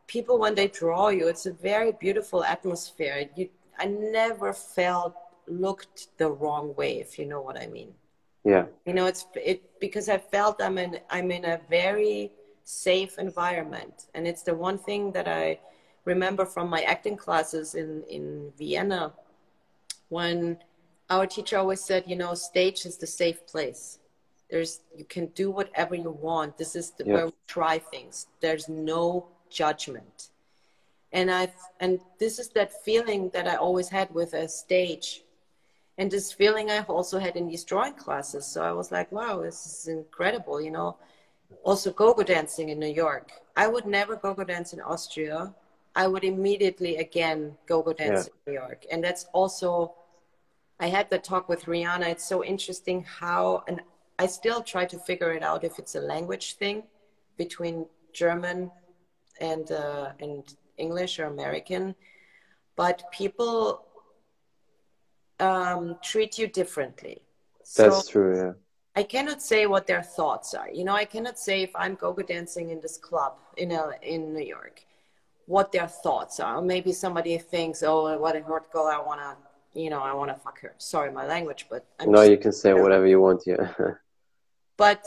[0.07, 3.29] people when they draw you, it's a very beautiful atmosphere.
[3.37, 3.49] You,
[3.79, 5.15] I never felt
[5.47, 7.93] looked the wrong way, if you know what I mean.
[8.45, 8.67] Yeah.
[8.87, 12.33] You know, it's it because I felt I'm in I'm in a very
[12.65, 15.59] safe environment, and it's the one thing that I
[16.05, 19.13] remember from my acting classes in, in Vienna
[20.09, 20.59] when
[21.11, 23.99] our teacher always said, you know, stage is the safe place.
[24.51, 26.57] There's you can do whatever you want.
[26.57, 28.27] This is the, where we try things.
[28.41, 30.31] There's no judgment.
[31.13, 35.23] And I've and this is that feeling that I always had with a stage.
[35.99, 38.47] And this feeling I've also had in these drawing classes.
[38.47, 40.97] So I was like, wow, this is incredible, you know.
[41.65, 43.33] Also go-go dancing in New York.
[43.57, 45.53] I would never go-go dance in Austria
[46.03, 47.39] I would immediately again
[47.71, 48.35] go go dance yeah.
[48.35, 48.81] in New York.
[48.93, 49.71] And that's also,
[50.79, 52.07] I had that talk with Rihanna.
[52.15, 53.77] It's so interesting how, and
[54.25, 56.77] I still try to figure it out if it's a language thing
[57.37, 57.77] between
[58.13, 58.71] German
[59.51, 60.43] and uh, and
[60.77, 61.85] English or American,
[62.77, 63.57] but people
[65.41, 67.17] um, treat you differently.
[67.77, 68.33] That's so, true.
[68.43, 68.53] Yeah.
[69.01, 70.71] I cannot say what their thoughts are.
[70.79, 74.21] You know, I cannot say if I'm go-go dancing in this club in a, in
[74.35, 74.77] New York
[75.49, 76.61] what their thoughts are.
[76.61, 78.87] Maybe somebody thinks, "Oh, what a hot girl!
[78.87, 79.37] I wanna,
[79.73, 82.75] you know, I wanna fuck her." Sorry, my language, but I'm no, you can say
[82.75, 83.43] whatever you want.
[83.47, 83.73] Yeah.
[84.77, 85.03] but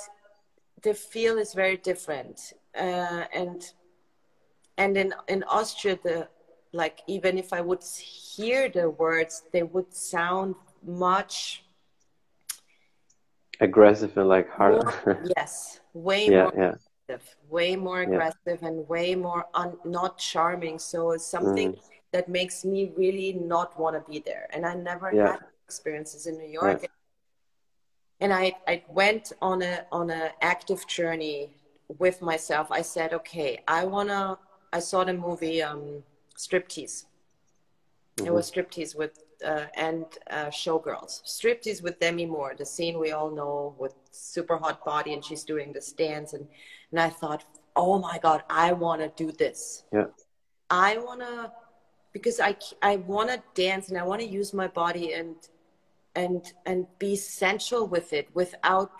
[0.81, 3.71] the feel is very different, uh, and
[4.77, 6.27] and in in Austria, the
[6.73, 11.63] like even if I would hear the words, they would sound much
[13.59, 14.83] aggressive and like harder.
[15.05, 16.53] More, yes, way yeah, more.
[16.57, 16.75] Yeah
[17.49, 18.67] way more aggressive yeah.
[18.67, 20.79] and way more un- not charming.
[20.79, 21.79] So it's something mm.
[22.11, 24.47] that makes me really not want to be there.
[24.53, 25.31] And I never yeah.
[25.31, 26.79] had experiences in New York.
[26.81, 26.87] Yeah.
[28.19, 31.49] And I, I went on a on an active journey
[31.97, 32.71] with myself.
[32.71, 34.37] I said, okay, I wanna.
[34.73, 36.03] I saw the movie um,
[36.37, 37.05] Striptease.
[38.17, 38.27] Mm-hmm.
[38.27, 41.23] It was Striptease with uh, and uh, Showgirls.
[41.23, 45.43] Striptease with Demi Moore, the scene we all know with super hot body, and she's
[45.43, 46.47] doing this dance, and
[46.91, 49.83] and I thought, oh my god, I want to do this.
[49.93, 50.07] Yeah.
[50.69, 51.51] I want to
[52.13, 55.35] because I I want to dance and I want to use my body and
[56.15, 58.91] and and be sensual with it without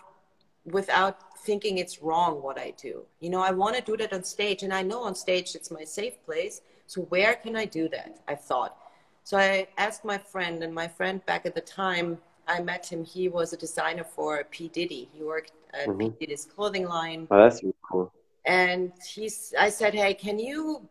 [0.64, 3.04] without thinking it's wrong what I do.
[3.20, 5.70] You know, I want to do that on stage and I know on stage it's
[5.70, 6.60] my safe place.
[6.86, 8.20] So where can I do that?
[8.28, 8.76] I thought.
[9.24, 13.04] So I asked my friend, and my friend back at the time, I met him.
[13.04, 14.68] He was a designer for P.
[14.68, 15.08] Diddy.
[15.12, 16.10] He worked at mm-hmm.
[16.10, 16.14] P.
[16.20, 17.28] Diddy's clothing line.
[17.30, 18.12] Oh, that's really cool.
[18.44, 20.88] And he's, I said, hey, can you,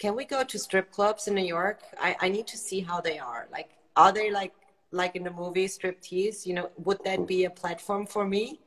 [0.00, 1.80] can we go to strip clubs in New York?
[2.00, 3.46] I, I need to see how they are.
[3.52, 4.52] Like, are they like,
[4.90, 6.44] like in the movie Striptease?
[6.44, 8.58] You know, would that be a platform for me?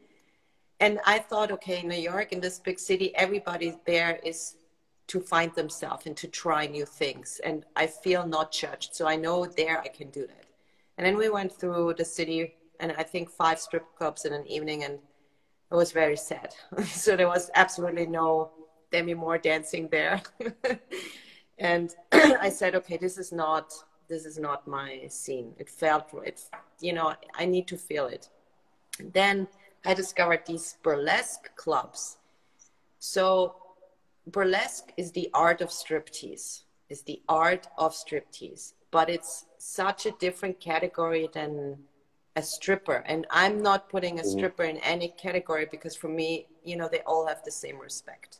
[0.79, 4.55] And I thought, okay, New York, in this big city, everybody there is
[5.07, 7.39] to find themselves and to try new things.
[7.43, 8.95] And I feel not judged.
[8.95, 10.45] So I know there I can do that.
[10.97, 14.47] And then we went through the city and I think five strip clubs in an
[14.47, 14.99] evening and
[15.71, 16.53] it was very sad.
[16.85, 18.51] so there was absolutely no
[18.91, 20.21] Demi Moore dancing there.
[21.57, 23.73] and I said, okay, this is not
[24.09, 25.53] this is not my scene.
[25.57, 26.41] It felt it
[26.79, 28.29] you know, I need to feel it.
[28.99, 29.47] Then
[29.85, 32.17] I discovered these burlesque clubs.
[32.99, 33.55] So
[34.27, 40.11] burlesque is the art of striptease is the art of striptease but it's such a
[40.19, 41.77] different category than
[42.35, 44.37] a stripper and i'm not putting a mm-hmm.
[44.37, 48.39] stripper in any category because for me you know they all have the same respect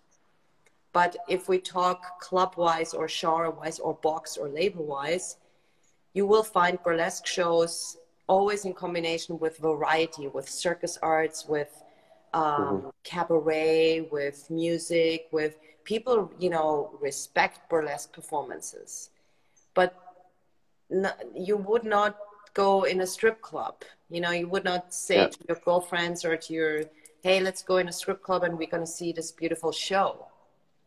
[0.93, 5.37] But if we talk club wise or genre wise or box or label wise,
[6.13, 11.82] you will find burlesque shows always in combination with variety, with circus arts, with
[12.33, 12.89] um, mm-hmm.
[13.03, 19.09] cabaret, with music, with people, you know, respect burlesque performances.
[19.73, 19.95] But
[21.35, 22.17] you would not
[22.53, 23.83] go in a strip club.
[24.09, 25.27] You know, you would not say yeah.
[25.27, 26.83] to your girlfriends or to your,
[27.23, 30.27] hey, let's go in a strip club and we're going to see this beautiful show.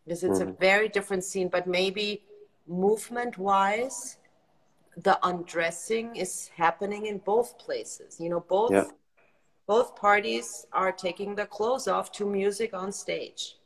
[0.05, 0.51] Because it's mm-hmm.
[0.51, 2.23] a very different scene, but maybe
[2.69, 4.19] movement wise,
[4.97, 8.21] the undressing is happening in both places.
[8.21, 8.73] You know, both.
[8.73, 8.85] Yeah.
[9.67, 13.57] Both parties are taking their clothes off to music on stage.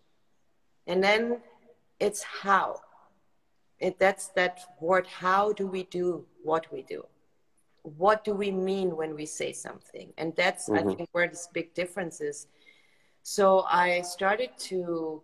[0.86, 1.40] And then
[1.98, 2.80] it's how.
[3.78, 7.04] It, that's that word, how do we do what we do?
[7.82, 10.88] what do we mean when we say something and that's mm-hmm.
[10.88, 12.46] i think where this big difference is
[13.22, 15.22] so i started to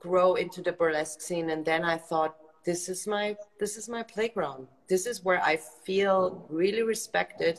[0.00, 4.02] grow into the burlesque scene and then i thought this is my this is my
[4.02, 7.58] playground this is where i feel really respected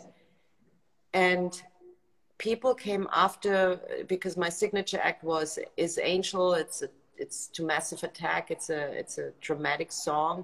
[1.14, 1.64] and
[2.42, 8.02] people came after because my signature act was is angel it's a it's to massive
[8.04, 10.44] attack it's a it's a dramatic song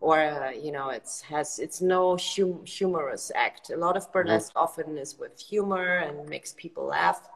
[0.00, 4.54] or uh, you know it's has it's no hum- humorous act a lot of burlesque
[4.54, 4.64] mm-hmm.
[4.64, 7.28] often is with humor and makes people laugh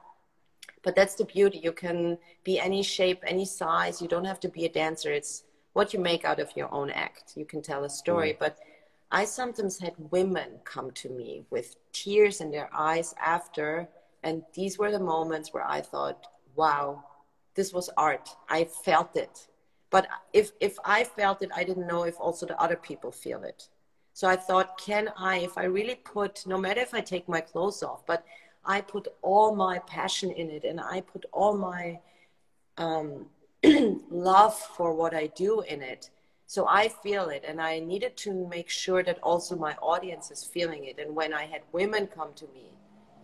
[0.83, 4.49] but that's the beauty you can be any shape any size you don't have to
[4.49, 5.45] be a dancer it's
[5.75, 8.45] what you make out of your own act you can tell a story mm-hmm.
[8.45, 8.59] but
[9.21, 13.89] i sometimes had women come to me with tears in their eyes after
[14.23, 16.87] and these were the moments where i thought wow
[17.55, 18.29] this was art.
[18.49, 19.49] I felt it.
[19.91, 23.45] But if if i felt it i didn't know if also the other people feel
[23.45, 23.69] it.
[24.13, 27.41] So i thought can i if i really put no matter if i take my
[27.41, 28.25] clothes off but
[28.65, 31.99] i put all my passion in it and i put all my
[32.77, 33.27] um,
[34.11, 36.11] love for what i do in it
[36.47, 40.45] so i feel it and i needed to make sure that also my audience is
[40.45, 42.67] feeling it and when i had women come to me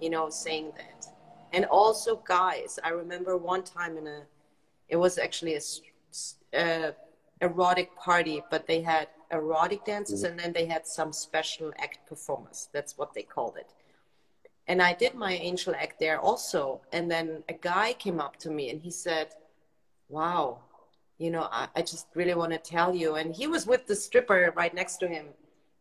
[0.00, 1.06] you know saying that
[1.52, 4.22] and also guys i remember one time in a
[4.88, 6.92] it was actually a uh,
[7.40, 10.30] erotic party, but they had erotic dances mm-hmm.
[10.30, 12.68] and then they had some special act performers.
[12.72, 13.72] That's what they called it.
[14.66, 16.80] And I did my angel act there also.
[16.92, 19.28] And then a guy came up to me and he said,
[20.08, 20.58] Wow,
[21.20, 23.16] you know, I, I just really want to tell you.
[23.16, 25.26] And he was with the stripper right next to him.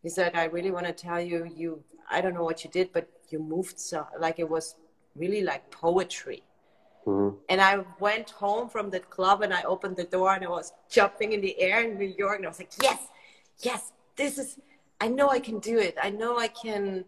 [0.03, 2.91] He said, I really want to tell you, you, I don't know what you did,
[2.91, 4.75] but you moved so, like it was
[5.15, 6.43] really like poetry.
[7.07, 7.37] Mm-hmm.
[7.47, 10.73] And I went home from the club and I opened the door and I was
[10.89, 12.99] jumping in the air in New York and I was like, yes,
[13.59, 14.59] yes, this is,
[14.99, 15.95] I know I can do it.
[16.03, 17.05] I know I can,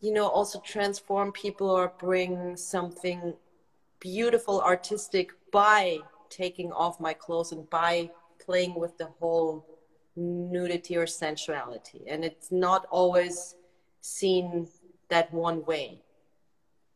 [0.00, 3.34] you know, also transform people or bring something
[3.98, 5.98] beautiful, artistic by
[6.32, 8.10] taking off my clothes and by
[8.44, 9.66] playing with the whole
[10.16, 12.02] nudity or sensuality.
[12.08, 13.56] And it's not always
[14.00, 14.68] seen
[15.08, 16.02] that one way.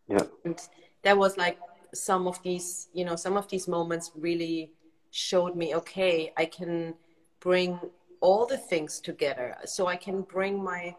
[0.08, 0.26] Yeah.
[0.44, 0.58] And
[1.02, 1.58] that was like
[1.94, 4.72] some of these you know some of these moments really
[5.10, 6.94] showed me okay i can
[7.40, 7.78] bring
[8.20, 10.94] all the things together so i can bring my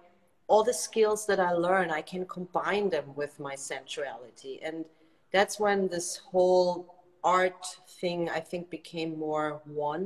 [0.47, 4.85] all the skills that i learn i can combine them with my sensuality and
[5.31, 6.95] that's when this whole
[7.35, 7.63] art
[8.01, 10.05] thing i think became more one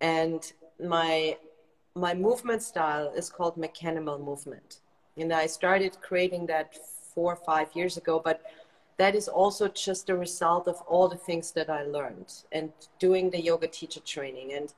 [0.00, 0.52] and
[0.96, 1.36] my
[1.94, 4.80] my movement style is called mechanical movement
[5.20, 6.68] and i started creating that
[7.14, 8.40] four or five years ago but
[9.02, 13.30] that is also just a result of all the things that I learned and doing
[13.30, 14.52] the yoga teacher training.
[14.52, 14.72] And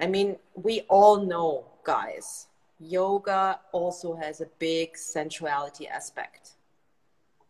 [0.00, 2.46] I mean, we all know, guys,
[2.78, 6.52] yoga also has a big sensuality aspect.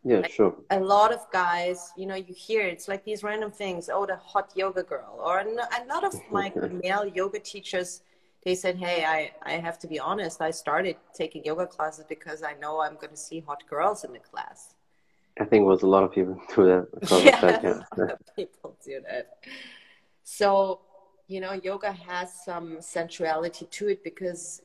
[0.04, 0.54] Yeah, like, sure.
[0.70, 3.90] A lot of guys, you know, you hear it's like these random things.
[3.92, 8.02] Oh, the hot yoga girl, or a lot of my male yoga teachers.
[8.42, 10.40] They said, "Hey, I I have to be honest.
[10.40, 14.12] I started taking yoga classes because I know I'm going to see hot girls in
[14.12, 14.74] the class."
[15.38, 16.86] I think it was a lot of people do that.
[17.24, 18.14] Yeah, that, yeah.
[18.36, 19.38] people do that.
[20.24, 20.80] So,
[21.28, 24.62] you know, yoga has some sensuality to it because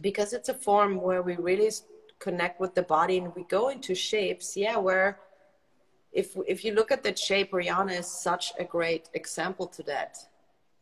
[0.00, 1.70] because it's a form where we really
[2.26, 4.56] connect with the body and we go into shapes.
[4.56, 5.18] Yeah, where
[6.12, 10.12] if if you look at that shape, Rihanna is such a great example to that.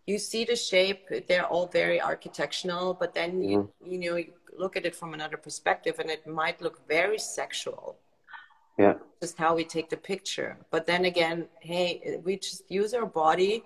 [0.06, 3.50] You see the shape; they're all very architectural, but then mm-hmm.
[3.50, 3.58] you
[3.90, 4.32] you know you
[4.62, 7.96] look at it from another perspective, and it might look very sexual
[8.80, 13.06] yeah just how we take the picture but then again hey we just use our
[13.06, 13.62] body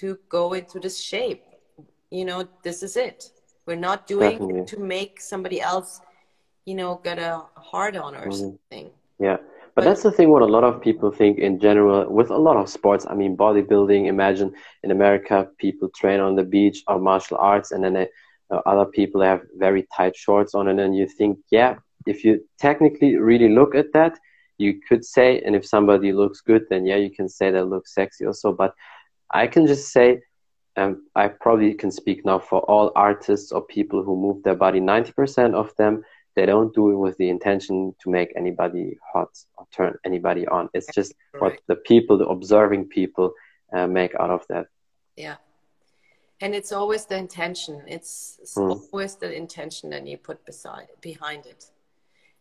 [0.00, 1.44] to go into this shape
[2.10, 3.30] you know this is it
[3.66, 4.66] we're not doing Definitely.
[4.66, 6.00] to make somebody else
[6.64, 8.32] you know get a hard on or mm-hmm.
[8.32, 9.36] something yeah
[9.74, 12.56] but that's the thing what a lot of people think in general with a lot
[12.56, 13.06] of sports.
[13.08, 14.52] I mean, bodybuilding, imagine
[14.82, 18.08] in America, people train on the beach or martial arts, and then they,
[18.50, 22.46] uh, other people have very tight shorts on, and then you think, yeah, if you
[22.58, 24.18] technically really look at that,
[24.58, 27.94] you could say, and if somebody looks good, then yeah, you can say that looks
[27.94, 28.52] sexy also.
[28.52, 28.74] But
[29.32, 30.20] I can just say,
[30.76, 34.80] um, I probably can speak now for all artists or people who move their body.
[34.80, 36.04] Ninety percent of them
[36.34, 40.68] they don't do it with the intention to make anybody hot or turn anybody on.
[40.72, 43.34] It's just what the people, the observing people,
[43.72, 44.66] uh, make out of that.
[45.16, 45.36] Yeah.
[46.40, 47.82] And it's always the intention.
[47.86, 48.70] It's, mm.
[48.92, 51.66] always the intention that you put beside behind it.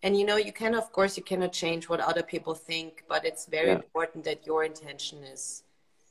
[0.04, 3.24] And you know, you can, of course, you cannot change what other people think, but
[3.24, 3.76] it's very yeah.
[3.76, 5.64] important that your intention is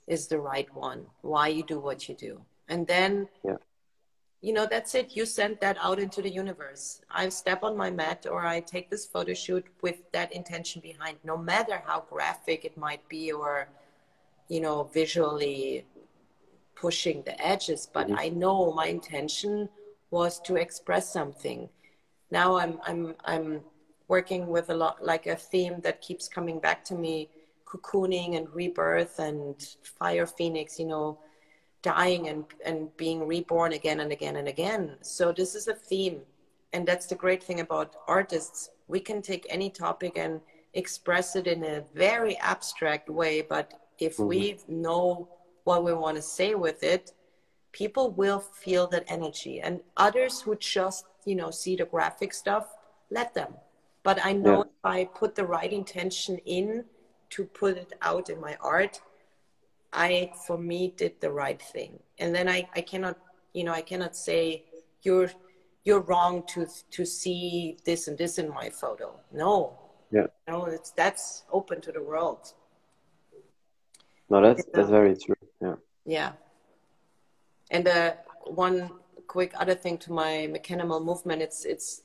[0.07, 1.07] is the right one.
[1.23, 3.57] Why you do what you do, and then yeah
[4.41, 5.17] you know that's it.
[5.17, 7.03] You send that out into the universe.
[7.11, 11.19] I step on my mat or i take this photo shoot with that intention behind
[11.25, 13.69] no matter how graphic it might be or
[14.49, 15.85] you know visually
[16.75, 18.19] pushing the edges but mm-hmm.
[18.19, 19.69] i know my intention
[20.11, 21.69] was to express something.
[22.31, 23.61] Now i'm i'm i'm
[24.09, 27.29] working with a lot like a theme that keeps coming back to me
[27.67, 31.19] cocooning and rebirth and fire phoenix you know
[31.83, 34.97] dying and, and being reborn again and again and again.
[35.01, 36.21] So this is a theme.
[36.73, 38.71] And that's the great thing about artists.
[38.87, 40.41] We can take any topic and
[40.75, 43.43] express it in a very abstract way.
[43.43, 44.27] But if mm-hmm.
[44.27, 45.29] we know
[45.65, 47.13] what we want to say with it,
[47.73, 49.61] people will feel that energy.
[49.61, 52.67] And others who just, you know, see the graphic stuff,
[53.11, 53.55] let them.
[54.03, 54.61] But I know yeah.
[54.63, 56.85] if I put the right intention in
[57.31, 59.01] to put it out in my art,
[59.93, 61.99] I, for me, did the right thing.
[62.19, 63.19] And then I, I cannot,
[63.53, 64.65] you know, I cannot say
[65.03, 65.31] you're,
[65.85, 69.19] you're wrong to, to see this and this in my photo.
[69.33, 69.79] No.
[70.13, 70.27] Yeah.
[70.49, 72.53] No, it's, that's open to the world.
[74.29, 75.35] No, that's, that's very true.
[75.61, 75.75] Yeah.
[76.05, 76.33] Yeah.
[77.71, 78.13] And uh,
[78.45, 78.91] one
[79.27, 82.03] quick other thing to my mechanical movement, it's, it's,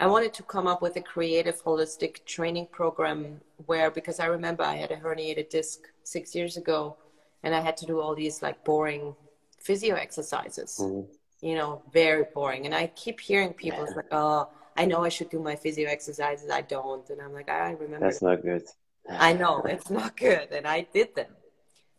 [0.00, 4.62] I wanted to come up with a creative holistic training program where, because I remember
[4.62, 6.96] I had a herniated disc six years ago
[7.44, 9.14] and I had to do all these like boring
[9.60, 10.80] physio exercises.
[10.80, 11.12] Mm-hmm.
[11.48, 12.64] You know, very boring.
[12.66, 16.48] And I keep hearing people like, "Oh, I know I should do my physio exercises.
[16.50, 18.64] I don't." And I'm like, "I remember." That's not good.
[19.08, 21.32] I know it's not good, and I did them.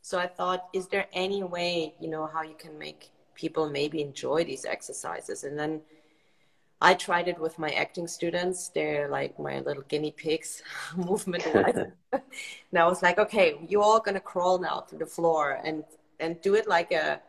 [0.02, 4.02] So I thought, is there any way, you know, how you can make people maybe
[4.02, 5.43] enjoy these exercises?
[5.43, 5.82] And then
[6.82, 8.69] I tried it with my acting students.
[8.69, 10.61] They're like my little guinea pigs,
[10.95, 11.76] movement wise.
[12.11, 15.84] and I was like, okay, you're all gonna crawl now through the floor and
[16.19, 17.21] and do it like a,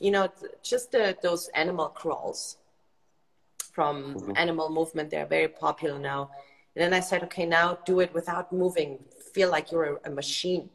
[0.00, 0.28] you know,
[0.62, 2.58] just the, those animal crawls
[3.72, 4.32] from mm-hmm.
[4.36, 5.10] animal movement.
[5.10, 6.30] They're very popular now.
[6.76, 8.98] And then I said, okay, now do it without moving.
[9.32, 10.68] Feel like you're a, a machine.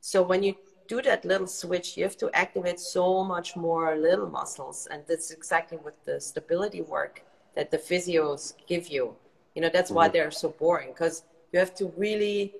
[0.00, 0.54] So when you
[0.88, 5.30] do that little switch, you have to activate so much more little muscles, and that's
[5.30, 7.22] exactly what the stability work
[7.54, 9.14] that the physios give you.
[9.54, 10.14] You know, that's why mm-hmm.
[10.14, 12.54] they're so boring because you have to really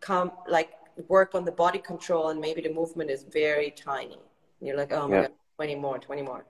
[0.00, 0.70] come like
[1.08, 4.18] work on the body control and maybe the movement is very tiny.
[4.60, 5.22] And you're like, oh my yeah.
[5.22, 6.44] God, 20 more, 20 more.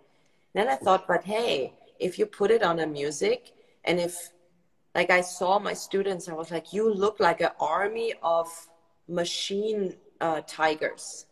[0.55, 3.53] then I thought, but hey, if you put it on a music
[3.85, 4.33] and if
[4.95, 8.49] like I saw my students, I was like, you look like an army of
[9.09, 11.27] machine uh, tigers.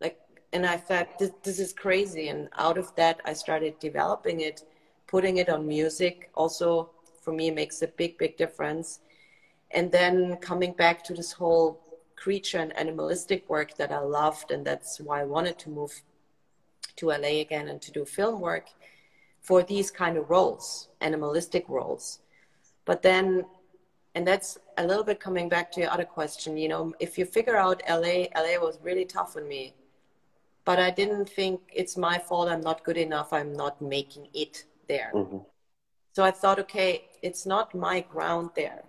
[0.00, 0.18] Like,
[0.52, 2.28] and I thought, this, this is crazy.
[2.28, 4.62] And out of that, I started developing it
[5.06, 6.90] putting it on music also
[7.20, 9.00] for me makes a big big difference.
[9.70, 11.80] And then coming back to this whole
[12.16, 15.92] creature and animalistic work that i loved and that's why i wanted to move
[16.96, 18.66] to la again and to do film work
[19.40, 22.20] for these kind of roles animalistic roles.
[22.86, 23.44] But then
[24.14, 27.24] and that's a little bit coming back to your other question you know if you
[27.24, 28.14] figure out la
[28.46, 29.74] la was really tough on me
[30.64, 34.64] but i didn't think it's my fault i'm not good enough i'm not making it
[34.88, 35.12] there.
[35.14, 35.38] Mm-hmm.
[36.12, 38.84] So I thought, okay, it's not my ground there,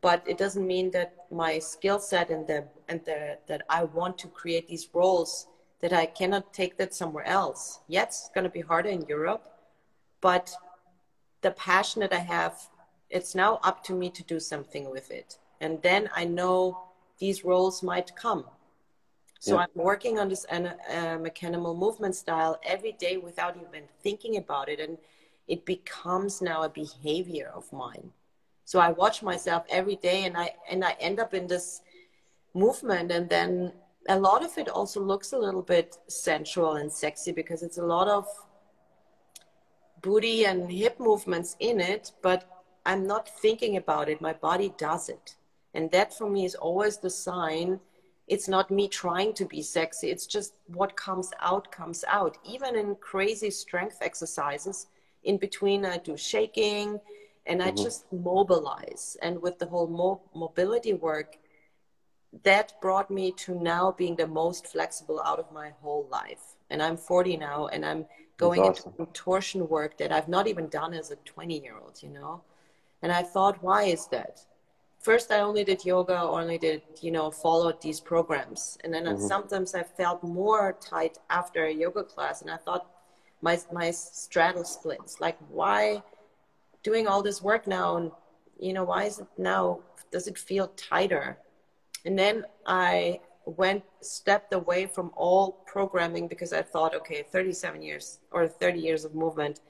[0.00, 4.18] but it doesn't mean that my skill set and the and the that I want
[4.18, 5.48] to create these roles
[5.80, 7.80] that I cannot take that somewhere else.
[7.88, 9.46] Yes, it's going to be harder in Europe,
[10.20, 10.54] but
[11.42, 12.54] the passion that I have,
[13.10, 15.38] it's now up to me to do something with it.
[15.60, 16.84] And then I know
[17.18, 18.44] these roles might come.
[19.40, 19.62] So yeah.
[19.62, 24.80] I'm working on this uh, mechanical movement style every day without even thinking about it.
[24.80, 24.96] And
[25.48, 28.10] it becomes now a behavior of mine.
[28.64, 31.82] So i watch myself every day and i and i end up in this
[32.54, 33.10] movement.
[33.10, 33.72] And then
[34.08, 37.84] a lot of it also looks a little bit sensual and sexy because it's a
[37.84, 38.26] lot of
[40.02, 42.44] booty and hip movements in it but
[42.84, 44.20] i'm not thinking about it.
[44.20, 45.36] My body does it.
[45.74, 47.80] And that for me is always the sign.
[48.28, 50.08] It's not me trying to be sexy.
[50.10, 52.38] It's just what comes out, comes out.
[52.44, 54.86] Even in crazy strength exercises,
[55.24, 57.00] in between, I do shaking
[57.46, 57.82] and I mm-hmm.
[57.82, 59.16] just mobilize.
[59.22, 61.38] And with the whole mo- mobility work,
[62.42, 66.56] that brought me to now being the most flexible out of my whole life.
[66.70, 68.06] And I'm 40 now, and I'm
[68.36, 68.92] going awesome.
[68.92, 72.42] into contortion work that I've not even done as a 20 year old, you know?
[73.02, 74.40] And I thought, why is that?
[74.98, 78.78] First, I only did yoga, only did, you know, followed these programs.
[78.82, 79.26] And then mm-hmm.
[79.26, 82.40] sometimes I felt more tight after a yoga class.
[82.40, 82.90] And I thought,
[83.44, 85.20] my, my straddle splits.
[85.20, 86.02] Like, why
[86.82, 87.98] doing all this work now?
[87.98, 88.10] And,
[88.58, 89.80] you know, why is it now?
[90.10, 91.36] Does it feel tighter?
[92.06, 98.18] And then I went stepped away from all programming because I thought, okay, 37 years
[98.30, 99.60] or 30 years of movement,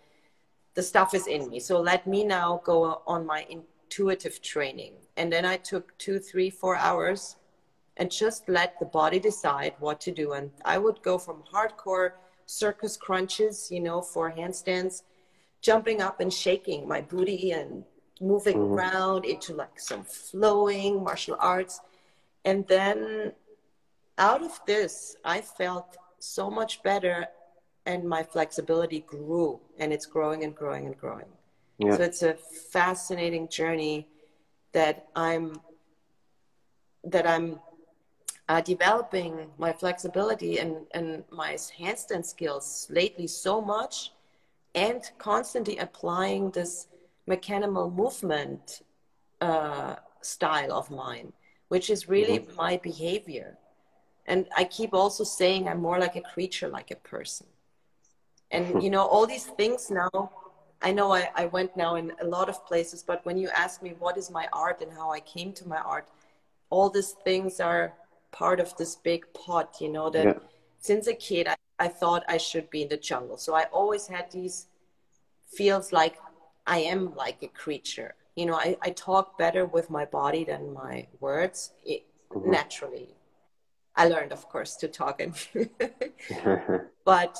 [0.75, 1.59] the stuff is in me.
[1.59, 4.93] So let me now go on my intuitive training.
[5.17, 7.37] And then I took two, three, four hours
[7.97, 10.33] and just let the body decide what to do.
[10.33, 12.13] And I would go from hardcore
[12.47, 15.03] circus crunches, you know, for handstands,
[15.61, 17.85] jumping up and shaking my booty and
[18.21, 18.75] moving mm-hmm.
[18.75, 21.81] around into like some flowing martial arts
[22.45, 23.33] and then
[24.19, 27.27] out of this, I felt so much better
[27.87, 31.27] and my flexibility grew and it's growing and growing and growing.
[31.79, 31.97] Yeah.
[31.97, 34.09] So it's a fascinating journey
[34.73, 35.61] that I'm
[37.05, 37.61] that I'm
[38.49, 44.13] uh, developing my flexibility and, and my handstand skills lately so much
[44.75, 46.89] and constantly applying this
[47.27, 48.83] mechanical movement
[49.41, 51.33] uh, style of mine
[51.69, 52.57] which is really mm-hmm.
[52.57, 53.59] my behavior.
[54.27, 57.47] And I keep also saying I'm more like a creature, like a person.
[58.51, 60.31] And, you know, all these things now,
[60.81, 63.83] I know I, I went now in a lot of places, but when you ask
[63.83, 66.07] me what is my art and how I came to my art,
[66.71, 67.93] all these things are
[68.35, 70.39] part of this big pot, you know, that yeah.
[70.79, 73.39] since a kid, I, I thought I should be in the jungle.
[73.39, 74.67] So I always had these
[75.47, 76.17] feels like
[76.67, 80.73] I am like a creature you know I, I talk better with my body than
[80.73, 82.51] my words it, mm-hmm.
[82.51, 83.09] naturally
[83.97, 85.35] i learned of course to talk and
[87.05, 87.39] but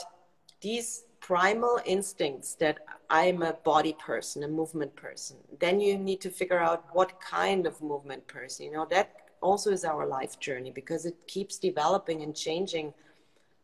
[0.61, 2.79] these primal instincts that
[3.11, 7.67] i'm a body person a movement person then you need to figure out what kind
[7.67, 9.13] of movement person you know that
[9.49, 12.93] also is our life journey because it keeps developing and changing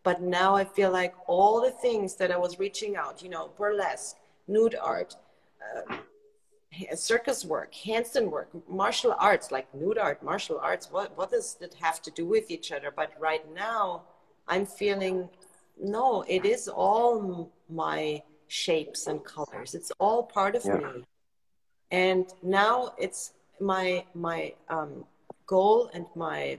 [0.02, 3.44] but now i feel like all the things that i was reaching out you know
[3.58, 4.16] burlesque
[4.46, 5.16] nude art
[5.66, 5.96] uh,
[6.94, 11.74] circus work, handstand work, martial arts, like nude art, martial arts, what, what does that
[11.74, 12.92] have to do with each other?
[12.94, 14.02] But right now,
[14.46, 15.28] I'm feeling
[15.82, 19.74] no, it is all my shapes and colors.
[19.74, 20.76] It's all part of yeah.
[20.76, 21.04] me.
[21.90, 25.04] And now it's my my um,
[25.56, 26.58] goal and my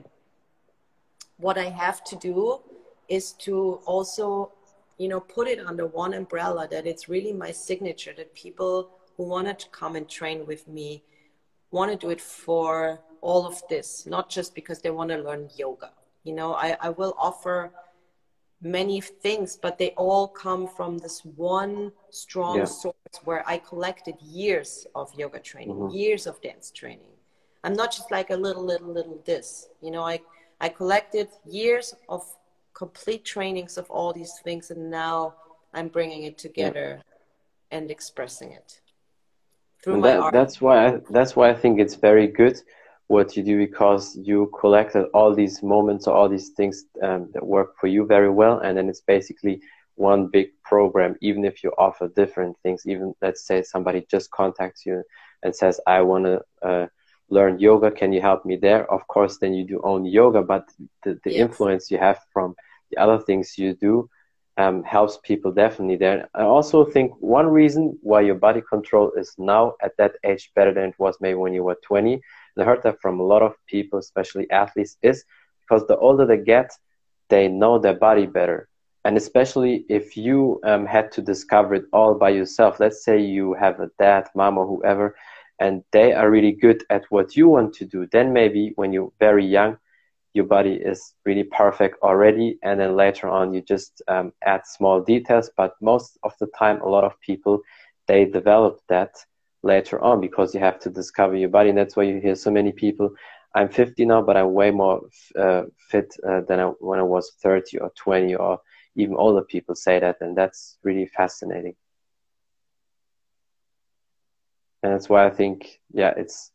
[1.37, 2.59] what I have to do
[3.07, 3.55] is to
[3.93, 4.51] also,
[4.97, 8.75] you know, put it under one umbrella that it's really my signature that people
[9.15, 11.03] who want to come and train with me
[11.71, 15.49] want to do it for all of this, not just because they want to learn
[15.55, 15.91] yoga.
[16.23, 17.71] You know, I, I will offer
[18.61, 22.65] many things, but they all come from this one strong yeah.
[22.65, 25.95] source where I collected years of yoga training, mm-hmm.
[25.95, 27.11] years of dance training.
[27.63, 29.69] I'm not just like a little, little, little this.
[29.81, 30.19] You know, I,
[30.59, 32.23] I collected years of
[32.73, 35.35] complete trainings of all these things, and now
[35.73, 37.77] I'm bringing it together yeah.
[37.77, 38.81] and expressing it
[39.83, 40.33] through and my that, art.
[40.33, 42.57] That's why I, that's why I think it's very good
[43.07, 47.45] what you do because you collected all these moments or all these things um, that
[47.45, 49.61] work for you very well, and then it's basically
[49.95, 51.15] one big program.
[51.21, 55.03] Even if you offer different things, even let's say somebody just contacts you
[55.43, 56.87] and says, "I want to." Uh,
[57.31, 60.69] learn yoga can you help me there of course then you do own yoga but
[61.03, 61.39] the, the yes.
[61.39, 62.55] influence you have from
[62.91, 64.09] the other things you do
[64.57, 66.29] um, helps people definitely there.
[66.35, 70.73] I also think one reason why your body control is now at that age better
[70.73, 72.21] than it was maybe when you were 20, and
[72.57, 75.23] I heard that from a lot of people, especially athletes, is
[75.61, 76.71] because the older they get,
[77.29, 78.67] they know their body better.
[79.03, 83.53] And especially if you um, had to discover it all by yourself, let's say you
[83.53, 85.15] have a dad, mom, or whoever,
[85.61, 89.13] and they are really good at what you want to do, then maybe when you're
[89.19, 89.77] very young,
[90.33, 95.01] your body is really perfect already and then later on you just um, add small
[95.01, 95.51] details.
[95.57, 97.61] But most of the time a lot of people
[98.07, 99.11] they develop that
[99.63, 102.51] later on because you have to discover your body and that's why you hear so
[102.51, 103.09] many people
[103.55, 105.01] i'm 50 now but i'm way more
[105.39, 108.59] uh, fit uh, than I, when i was 30 or 20 or
[108.95, 111.75] even older people say that and that's really fascinating
[114.83, 116.51] and that's why i think yeah it's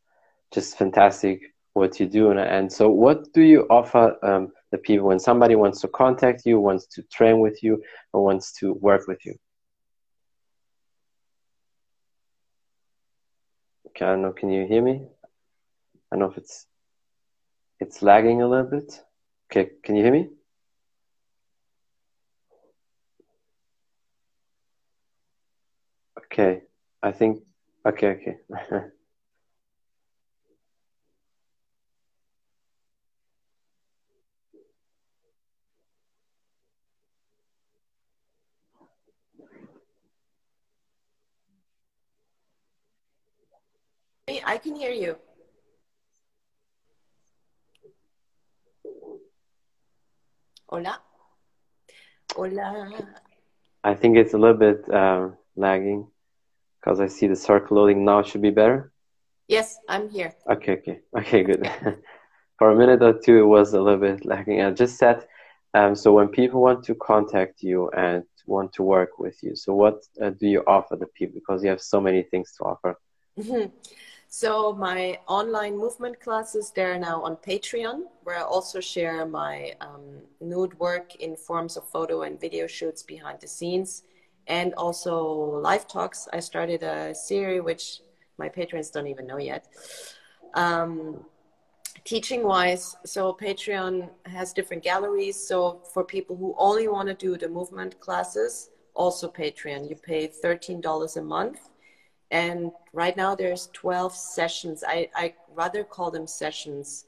[0.53, 1.41] just fantastic
[1.77, 2.31] what you do.
[2.31, 6.47] And, and so, what do you offer um, the people when somebody wants to contact
[6.47, 9.35] you, wants to train with you, or wants to work with you?
[13.89, 14.33] Okay, I don't know.
[14.33, 15.07] Can you hear me?
[16.11, 16.67] I don't know if it's
[17.79, 19.03] it's lagging a little bit.
[19.51, 20.31] Okay, can you hear me?
[26.25, 26.63] Okay,
[27.03, 27.43] I think.
[27.87, 28.37] Okay, okay.
[44.45, 45.17] I can hear you.
[50.69, 51.01] Hola.
[52.35, 52.91] Hola.
[53.85, 56.09] I think it's a little bit uh, lagging
[56.87, 58.21] because I see the circle loading now.
[58.21, 58.93] It should be better.
[59.49, 60.33] Yes, I'm here.
[60.49, 61.69] Okay, okay, okay, good.
[62.59, 64.63] For a minute or two, it was a little bit lacking.
[64.63, 65.27] I just said,
[65.75, 69.75] um, so when people want to contact you and want to work with you, so
[69.75, 71.35] what uh, do you offer the people?
[71.35, 72.99] Because you have so many things to offer.
[73.37, 73.67] Mm-hmm.
[74.29, 80.21] So my online movement classes, they're now on Patreon, where I also share my um,
[80.41, 84.05] nude work in forms of photo and video shoots behind the scenes,
[84.47, 86.29] and also live talks.
[86.33, 88.01] I started a series which
[88.39, 89.67] my patrons don't even know yet.
[90.55, 91.25] Um,
[92.05, 95.37] teaching wise, so Patreon has different galleries.
[95.37, 100.29] So for people who only want to do the movement classes, also Patreon, you pay
[100.29, 101.71] $13 a month
[102.31, 107.07] and right now there's 12 sessions i, I rather call them sessions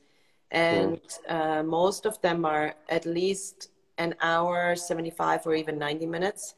[0.50, 6.54] and uh, most of them are at least an hour 75 or even 90 minutes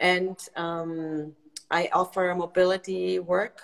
[0.00, 1.32] and um,
[1.70, 3.62] i offer mobility work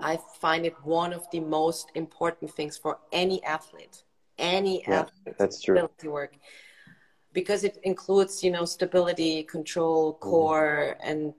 [0.00, 4.02] i find it one of the most important things for any athlete
[4.38, 6.36] any yeah, athlete that's true mobility work
[7.32, 10.28] because it includes you know stability control mm-hmm.
[10.28, 11.10] core mm-hmm.
[11.10, 11.34] and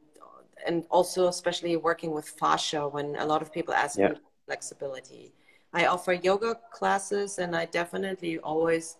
[0.66, 4.10] and also especially working with fascia when a lot of people ask yeah.
[4.10, 4.16] me
[4.46, 5.34] flexibility.
[5.74, 8.98] I offer yoga classes and I definitely always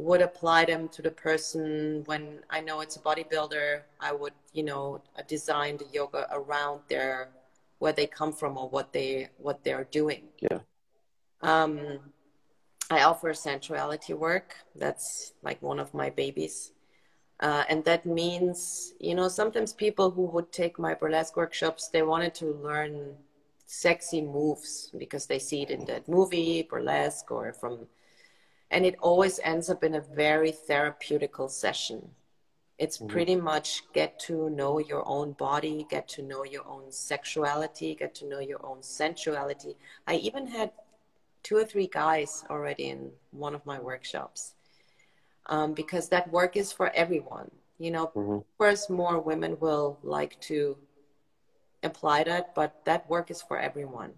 [0.00, 3.82] would apply them to the person when I know it's a bodybuilder.
[4.00, 7.28] I would, you know, design the yoga around their
[7.78, 10.24] where they come from or what they what they're doing.
[10.40, 10.60] Yeah.
[11.42, 11.98] Um,
[12.90, 14.56] I offer sensuality work.
[14.74, 16.72] That's like one of my babies.
[17.40, 22.02] Uh, and that means, you know, sometimes people who would take my burlesque workshops, they
[22.02, 23.14] wanted to learn
[23.64, 27.86] sexy moves because they see it in that movie, burlesque, or from,
[28.70, 32.10] and it always ends up in a very therapeutical session.
[32.78, 33.08] It's mm-hmm.
[33.08, 38.14] pretty much get to know your own body, get to know your own sexuality, get
[38.16, 39.76] to know your own sensuality.
[40.06, 40.70] I even had
[41.42, 44.54] two or three guys already in one of my workshops
[45.46, 47.50] um, because that work is for everyone.
[47.78, 48.32] You know, mm-hmm.
[48.32, 50.76] of course, more women will like to
[51.82, 54.12] apply that, but that work is for everyone.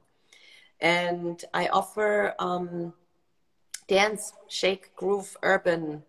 [0.81, 2.93] And I offer um,
[3.89, 6.03] dance, shake, groove, urban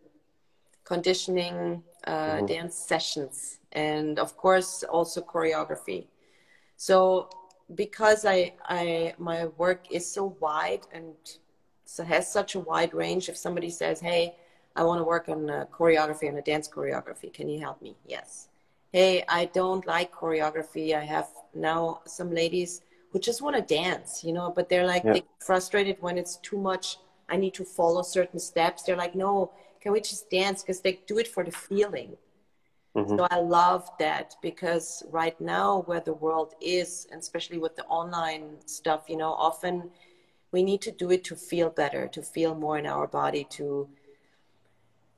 [0.84, 2.46] conditioning uh, mm-hmm.
[2.46, 6.08] dance sessions, and of course, also choreography.
[6.78, 7.30] So,
[7.76, 11.14] because I, I my work is so wide and
[11.86, 14.36] so has such a wide range, if somebody says, "Hey,"
[14.76, 17.32] I want to work on a choreography and a dance choreography.
[17.34, 17.96] Can you help me?
[18.08, 18.50] Yes.
[18.92, 20.96] Hey, I don't like choreography.
[20.96, 25.04] I have now some ladies who just want to dance, you know, but they're like
[25.04, 25.14] yeah.
[25.14, 26.98] they frustrated when it's too much.
[27.30, 28.84] I need to follow certain steps.
[28.84, 29.52] They're like, no,
[29.82, 30.62] can we just dance?
[30.62, 32.18] Because they do it for the feeling.
[32.96, 33.18] Mm-hmm.
[33.18, 37.86] So I love that because right now, where the world is, and especially with the
[37.86, 39.90] online stuff, you know, often
[40.52, 43.90] we need to do it to feel better, to feel more in our body, to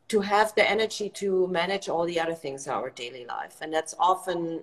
[0.08, 3.74] to have the energy to manage all the other things in our daily life and
[3.74, 4.62] that's often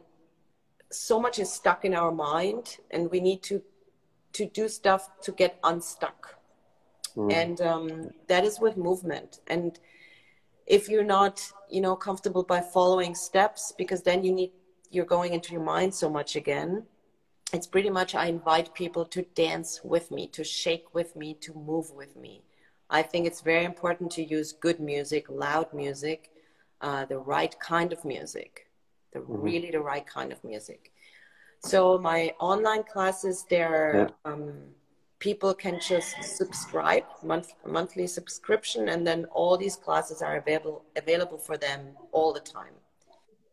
[0.90, 3.62] so much is stuck in our mind and we need to
[4.32, 6.38] to do stuff to get unstuck
[7.16, 7.32] mm.
[7.32, 9.78] and um, that is with movement and
[10.66, 14.52] if you're not you know comfortable by following steps because then you need
[14.90, 16.84] you're going into your mind so much again
[17.52, 21.52] it's pretty much i invite people to dance with me to shake with me to
[21.54, 22.42] move with me
[22.92, 26.30] I think it's very important to use good music, loud music,
[26.82, 28.68] uh, the right kind of music,
[29.12, 29.40] the mm-hmm.
[29.40, 30.92] really the right kind of music.
[31.60, 34.30] So my online classes, there yeah.
[34.30, 34.52] um,
[35.22, 41.38] people can just subscribe month monthly subscription, and then all these classes are available available
[41.38, 42.74] for them all the time.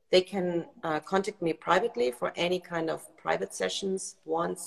[0.10, 0.48] They can
[0.84, 4.64] uh, contact me privately for any kind of private sessions once,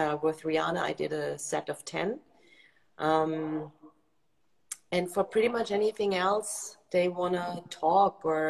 [0.00, 2.08] Uh, with Rihanna, I did a set of 10.
[3.06, 3.72] Um,
[4.94, 6.50] and for pretty much anything else,
[6.94, 7.48] they want to
[7.86, 8.42] talk or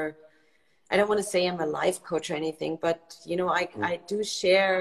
[0.91, 3.01] I don't want to say I'm a life coach or anything, but
[3.31, 3.63] you know, I.
[3.93, 4.79] I do share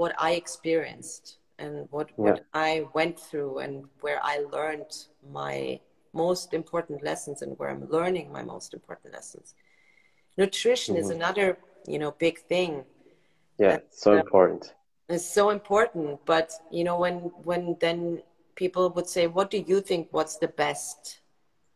[0.00, 1.24] what I experienced
[1.58, 2.24] and what, yeah.
[2.24, 4.92] what I went through and where I learned
[5.32, 5.80] my
[6.14, 9.54] most important lessons and where I'm learning my most important lessons.
[10.36, 11.04] Nutrition mm-hmm.
[11.04, 12.84] is another, you know, big thing.
[13.58, 14.74] Yeah, so uh, important.
[15.08, 18.22] It's so important, but you know, when when then
[18.54, 20.08] people would say, "What do you think?
[20.10, 21.20] What's the best?"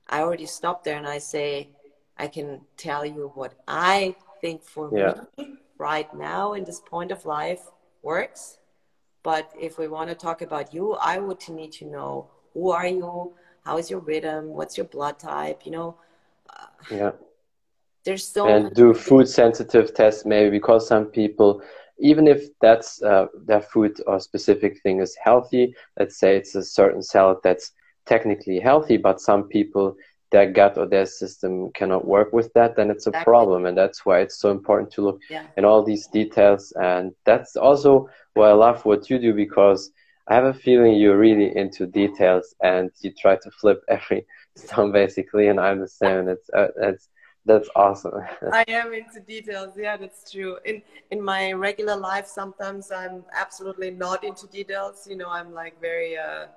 [0.09, 1.69] I already stopped there and I say,
[2.17, 5.21] "I can tell you what I think for yeah.
[5.37, 7.63] me right now in this point of life
[8.03, 8.59] works."
[9.23, 12.87] But if we want to talk about you, I would need to know who are
[12.87, 13.33] you,
[13.65, 15.97] how is your rhythm, what's your blood type, you know.
[16.49, 17.11] Uh, yeah.
[18.05, 21.61] there's so and do food sensitive tests maybe because some people
[22.01, 26.63] even if that's uh, their food or specific thing is healthy let's say it's a
[26.63, 27.73] certain salad that's
[28.07, 29.95] technically healthy but some people
[30.31, 33.25] their gut or their system cannot work with that then it's a exactly.
[33.25, 35.45] problem and that's why it's so important to look yeah.
[35.57, 39.91] in all these details and that's also why i love what you do because
[40.29, 44.93] i have a feeling you're really into details and you try to flip every stone
[44.93, 47.09] basically and i'm the same it's uh, it's
[47.49, 48.13] that's awesome.
[48.53, 49.73] I am into details.
[49.75, 50.59] Yeah, that's true.
[50.67, 55.07] In in my regular life, sometimes I'm absolutely not into details.
[55.09, 56.49] You know, I'm like very uh,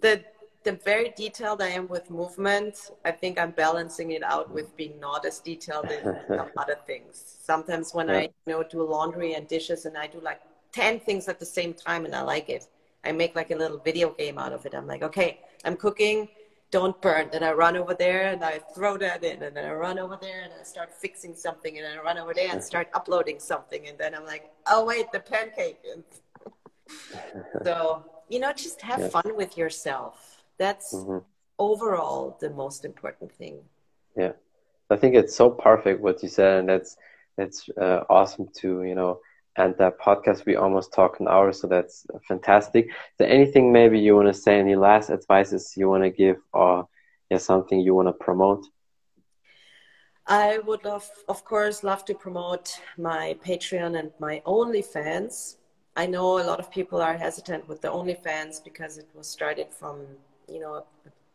[0.00, 0.24] the
[0.64, 2.90] the very detailed I am with movement.
[3.04, 7.38] I think I'm balancing it out with being not as detailed in some other things.
[7.42, 8.16] Sometimes when yeah.
[8.16, 10.40] I you know do laundry and dishes, and I do like
[10.72, 12.66] ten things at the same time, and I like it.
[13.04, 14.74] I make like a little video game out of it.
[14.74, 16.28] I'm like, okay, I'm cooking
[16.74, 17.28] don't burn.
[17.30, 20.18] Then I run over there and I throw that in, and then I run over
[20.20, 23.86] there and I start fixing something, and I run over there and start uploading something,
[23.86, 25.78] and then I'm like, oh wait, the pancake.
[27.62, 29.08] so you know, just have yeah.
[29.08, 30.33] fun with yourself.
[30.58, 31.18] That's mm-hmm.
[31.58, 33.58] overall the most important thing.
[34.16, 34.32] Yeah,
[34.90, 36.96] I think it's so perfect what you said, and that's
[37.36, 39.20] that's uh, awesome to you know
[39.56, 40.46] and that podcast.
[40.46, 42.86] We almost talk an hour so that's fantastic.
[42.86, 44.58] Is there anything maybe you want to say?
[44.58, 46.88] Any last advices you want to give or
[47.30, 48.64] yeah something you want to promote?
[50.26, 55.56] I would love of course love to promote my patreon and my onlyfans.
[55.96, 59.72] I know a lot of people are hesitant with the onlyfans because it was started
[59.72, 59.98] from
[60.48, 60.84] you know a,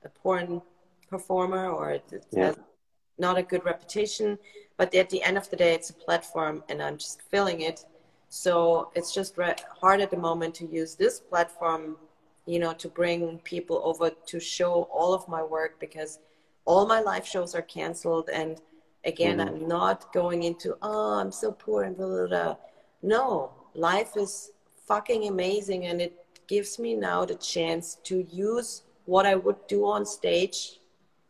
[0.06, 0.62] a porn
[1.10, 2.46] performer or it, it yeah.
[2.48, 2.60] has
[3.18, 4.38] not a good reputation
[4.78, 7.86] but at the end of the day it's a platform and i'm just filling it
[8.30, 9.36] so it's just
[9.82, 11.98] hard at the moment to use this platform,
[12.46, 16.20] you know, to bring people over to show all of my work because
[16.66, 18.30] all my live shows are canceled.
[18.32, 18.62] And
[19.04, 19.56] again, mm-hmm.
[19.56, 22.56] I'm not going into, oh, I'm so poor and blah, blah, blah.
[23.02, 24.52] No, life is
[24.86, 25.88] fucking amazing.
[25.88, 26.14] And it
[26.48, 30.80] gives me now the chance to use what I would do on stage.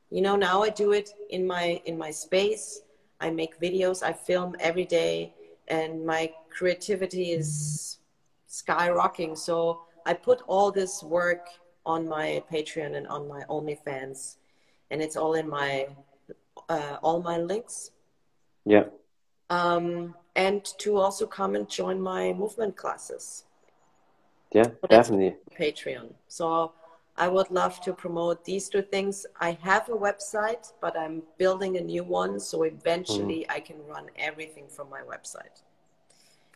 [0.09, 2.81] You know, now I do it in my, in my space.
[3.21, 5.33] I make videos, I film every day
[5.69, 7.99] and my creativity is
[8.49, 9.37] skyrocketing.
[9.37, 11.47] So I put all this work
[11.85, 14.35] on my Patreon and on my OnlyFans,
[14.91, 15.87] and it's all in my
[16.67, 17.91] uh, all my links.
[18.65, 18.85] Yeah.
[19.49, 23.45] Um, and to also come and join my movement classes.
[24.53, 25.35] Yeah, definitely.
[25.57, 26.13] Patreon.
[26.27, 26.73] So
[27.19, 29.25] I would love to promote these two things.
[29.41, 32.39] I have a website, but I'm building a new one.
[32.39, 33.55] So eventually mm.
[33.55, 35.57] I can run everything from my website.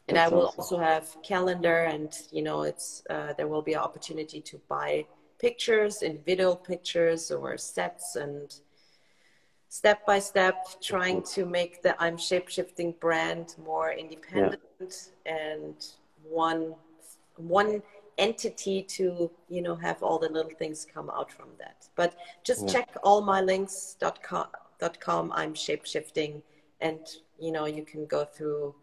[0.07, 0.59] And That's I will awesome.
[0.59, 5.05] also have calendar and, you know, it's, uh, there will be an opportunity to buy
[5.37, 8.55] pictures, individual pictures or sets and
[9.67, 15.33] step by step trying to make the I'm Shapeshifting brand more independent yeah.
[15.35, 15.75] and
[16.23, 16.75] one,
[17.35, 17.81] one
[18.17, 22.67] entity to you know have all the little things come out from that but just
[22.67, 22.73] yeah.
[22.73, 24.47] check allmylinks.com .com,
[24.79, 25.31] dot com.
[25.33, 26.41] i'm shapeshifting
[26.81, 26.99] and
[27.39, 28.75] you know you can go through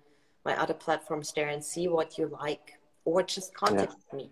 [0.44, 4.16] my other platforms there and see what you like or just contact yeah.
[4.16, 4.30] me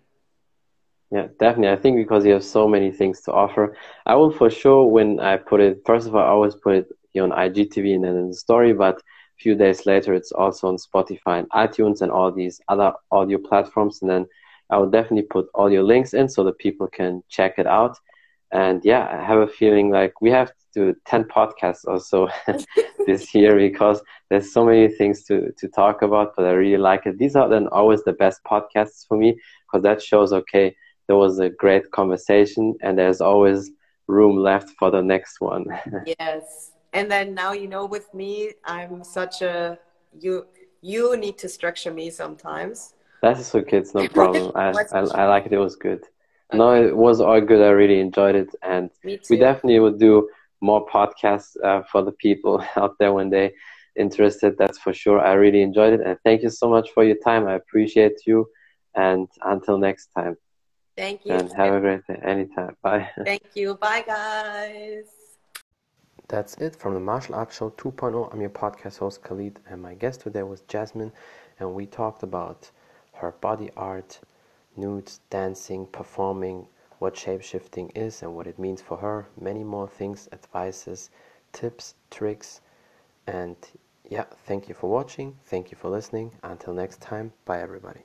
[1.11, 3.75] yeah definitely i think because you have so many things to offer
[4.05, 6.87] i will for sure when i put it first of all i always put it
[7.11, 10.67] here on igtv and then in the story but a few days later it's also
[10.67, 14.25] on spotify and itunes and all these other audio platforms and then
[14.69, 17.97] I will definitely put all your links in so that people can check it out.
[18.51, 22.29] And yeah, I have a feeling like we have to do 10 podcasts also
[23.05, 27.05] this year because there's so many things to, to talk about, but I really like
[27.05, 27.17] it.
[27.17, 30.75] These are then always the best podcasts for me because that shows, okay,
[31.07, 33.71] there was a great conversation and there's always
[34.07, 35.65] room left for the next one.
[36.19, 36.71] yes.
[36.93, 39.77] And then now, you know, with me, I'm such a,
[40.19, 40.47] you,
[40.81, 43.77] you need to structure me sometimes That's okay.
[43.77, 44.51] It's no problem.
[44.55, 45.53] I, I, I like it.
[45.53, 46.01] It was good.
[46.51, 46.57] Okay.
[46.57, 47.61] No, it was all good.
[47.61, 50.29] I really enjoyed it, and we definitely would do
[50.61, 53.53] more podcasts uh, for the people out there when they
[53.95, 54.55] interested.
[54.57, 55.19] That's for sure.
[55.19, 57.47] I really enjoyed it, and thank you so much for your time.
[57.47, 58.47] I appreciate you,
[58.95, 60.37] and until next time.
[60.97, 61.33] Thank you.
[61.33, 62.19] And have a great day.
[62.23, 62.75] Anytime.
[62.81, 63.09] Bye.
[63.25, 63.75] Thank you.
[63.75, 65.05] Bye, guys.
[66.27, 68.33] That's it from the Martial Arts Show 2.0.
[68.33, 71.13] I'm your podcast host Khalid, and my guest today was Jasmin,
[71.59, 72.69] and we talked about
[73.19, 74.19] her body art,
[74.75, 76.67] nudes, dancing, performing,
[76.99, 81.09] what shapeshifting is and what it means for her, many more things, advices,
[81.53, 82.61] tips, tricks,
[83.27, 83.55] and
[84.09, 85.37] yeah, thank you for watching.
[85.45, 86.31] Thank you for listening.
[86.43, 88.01] Until next time, bye everybody.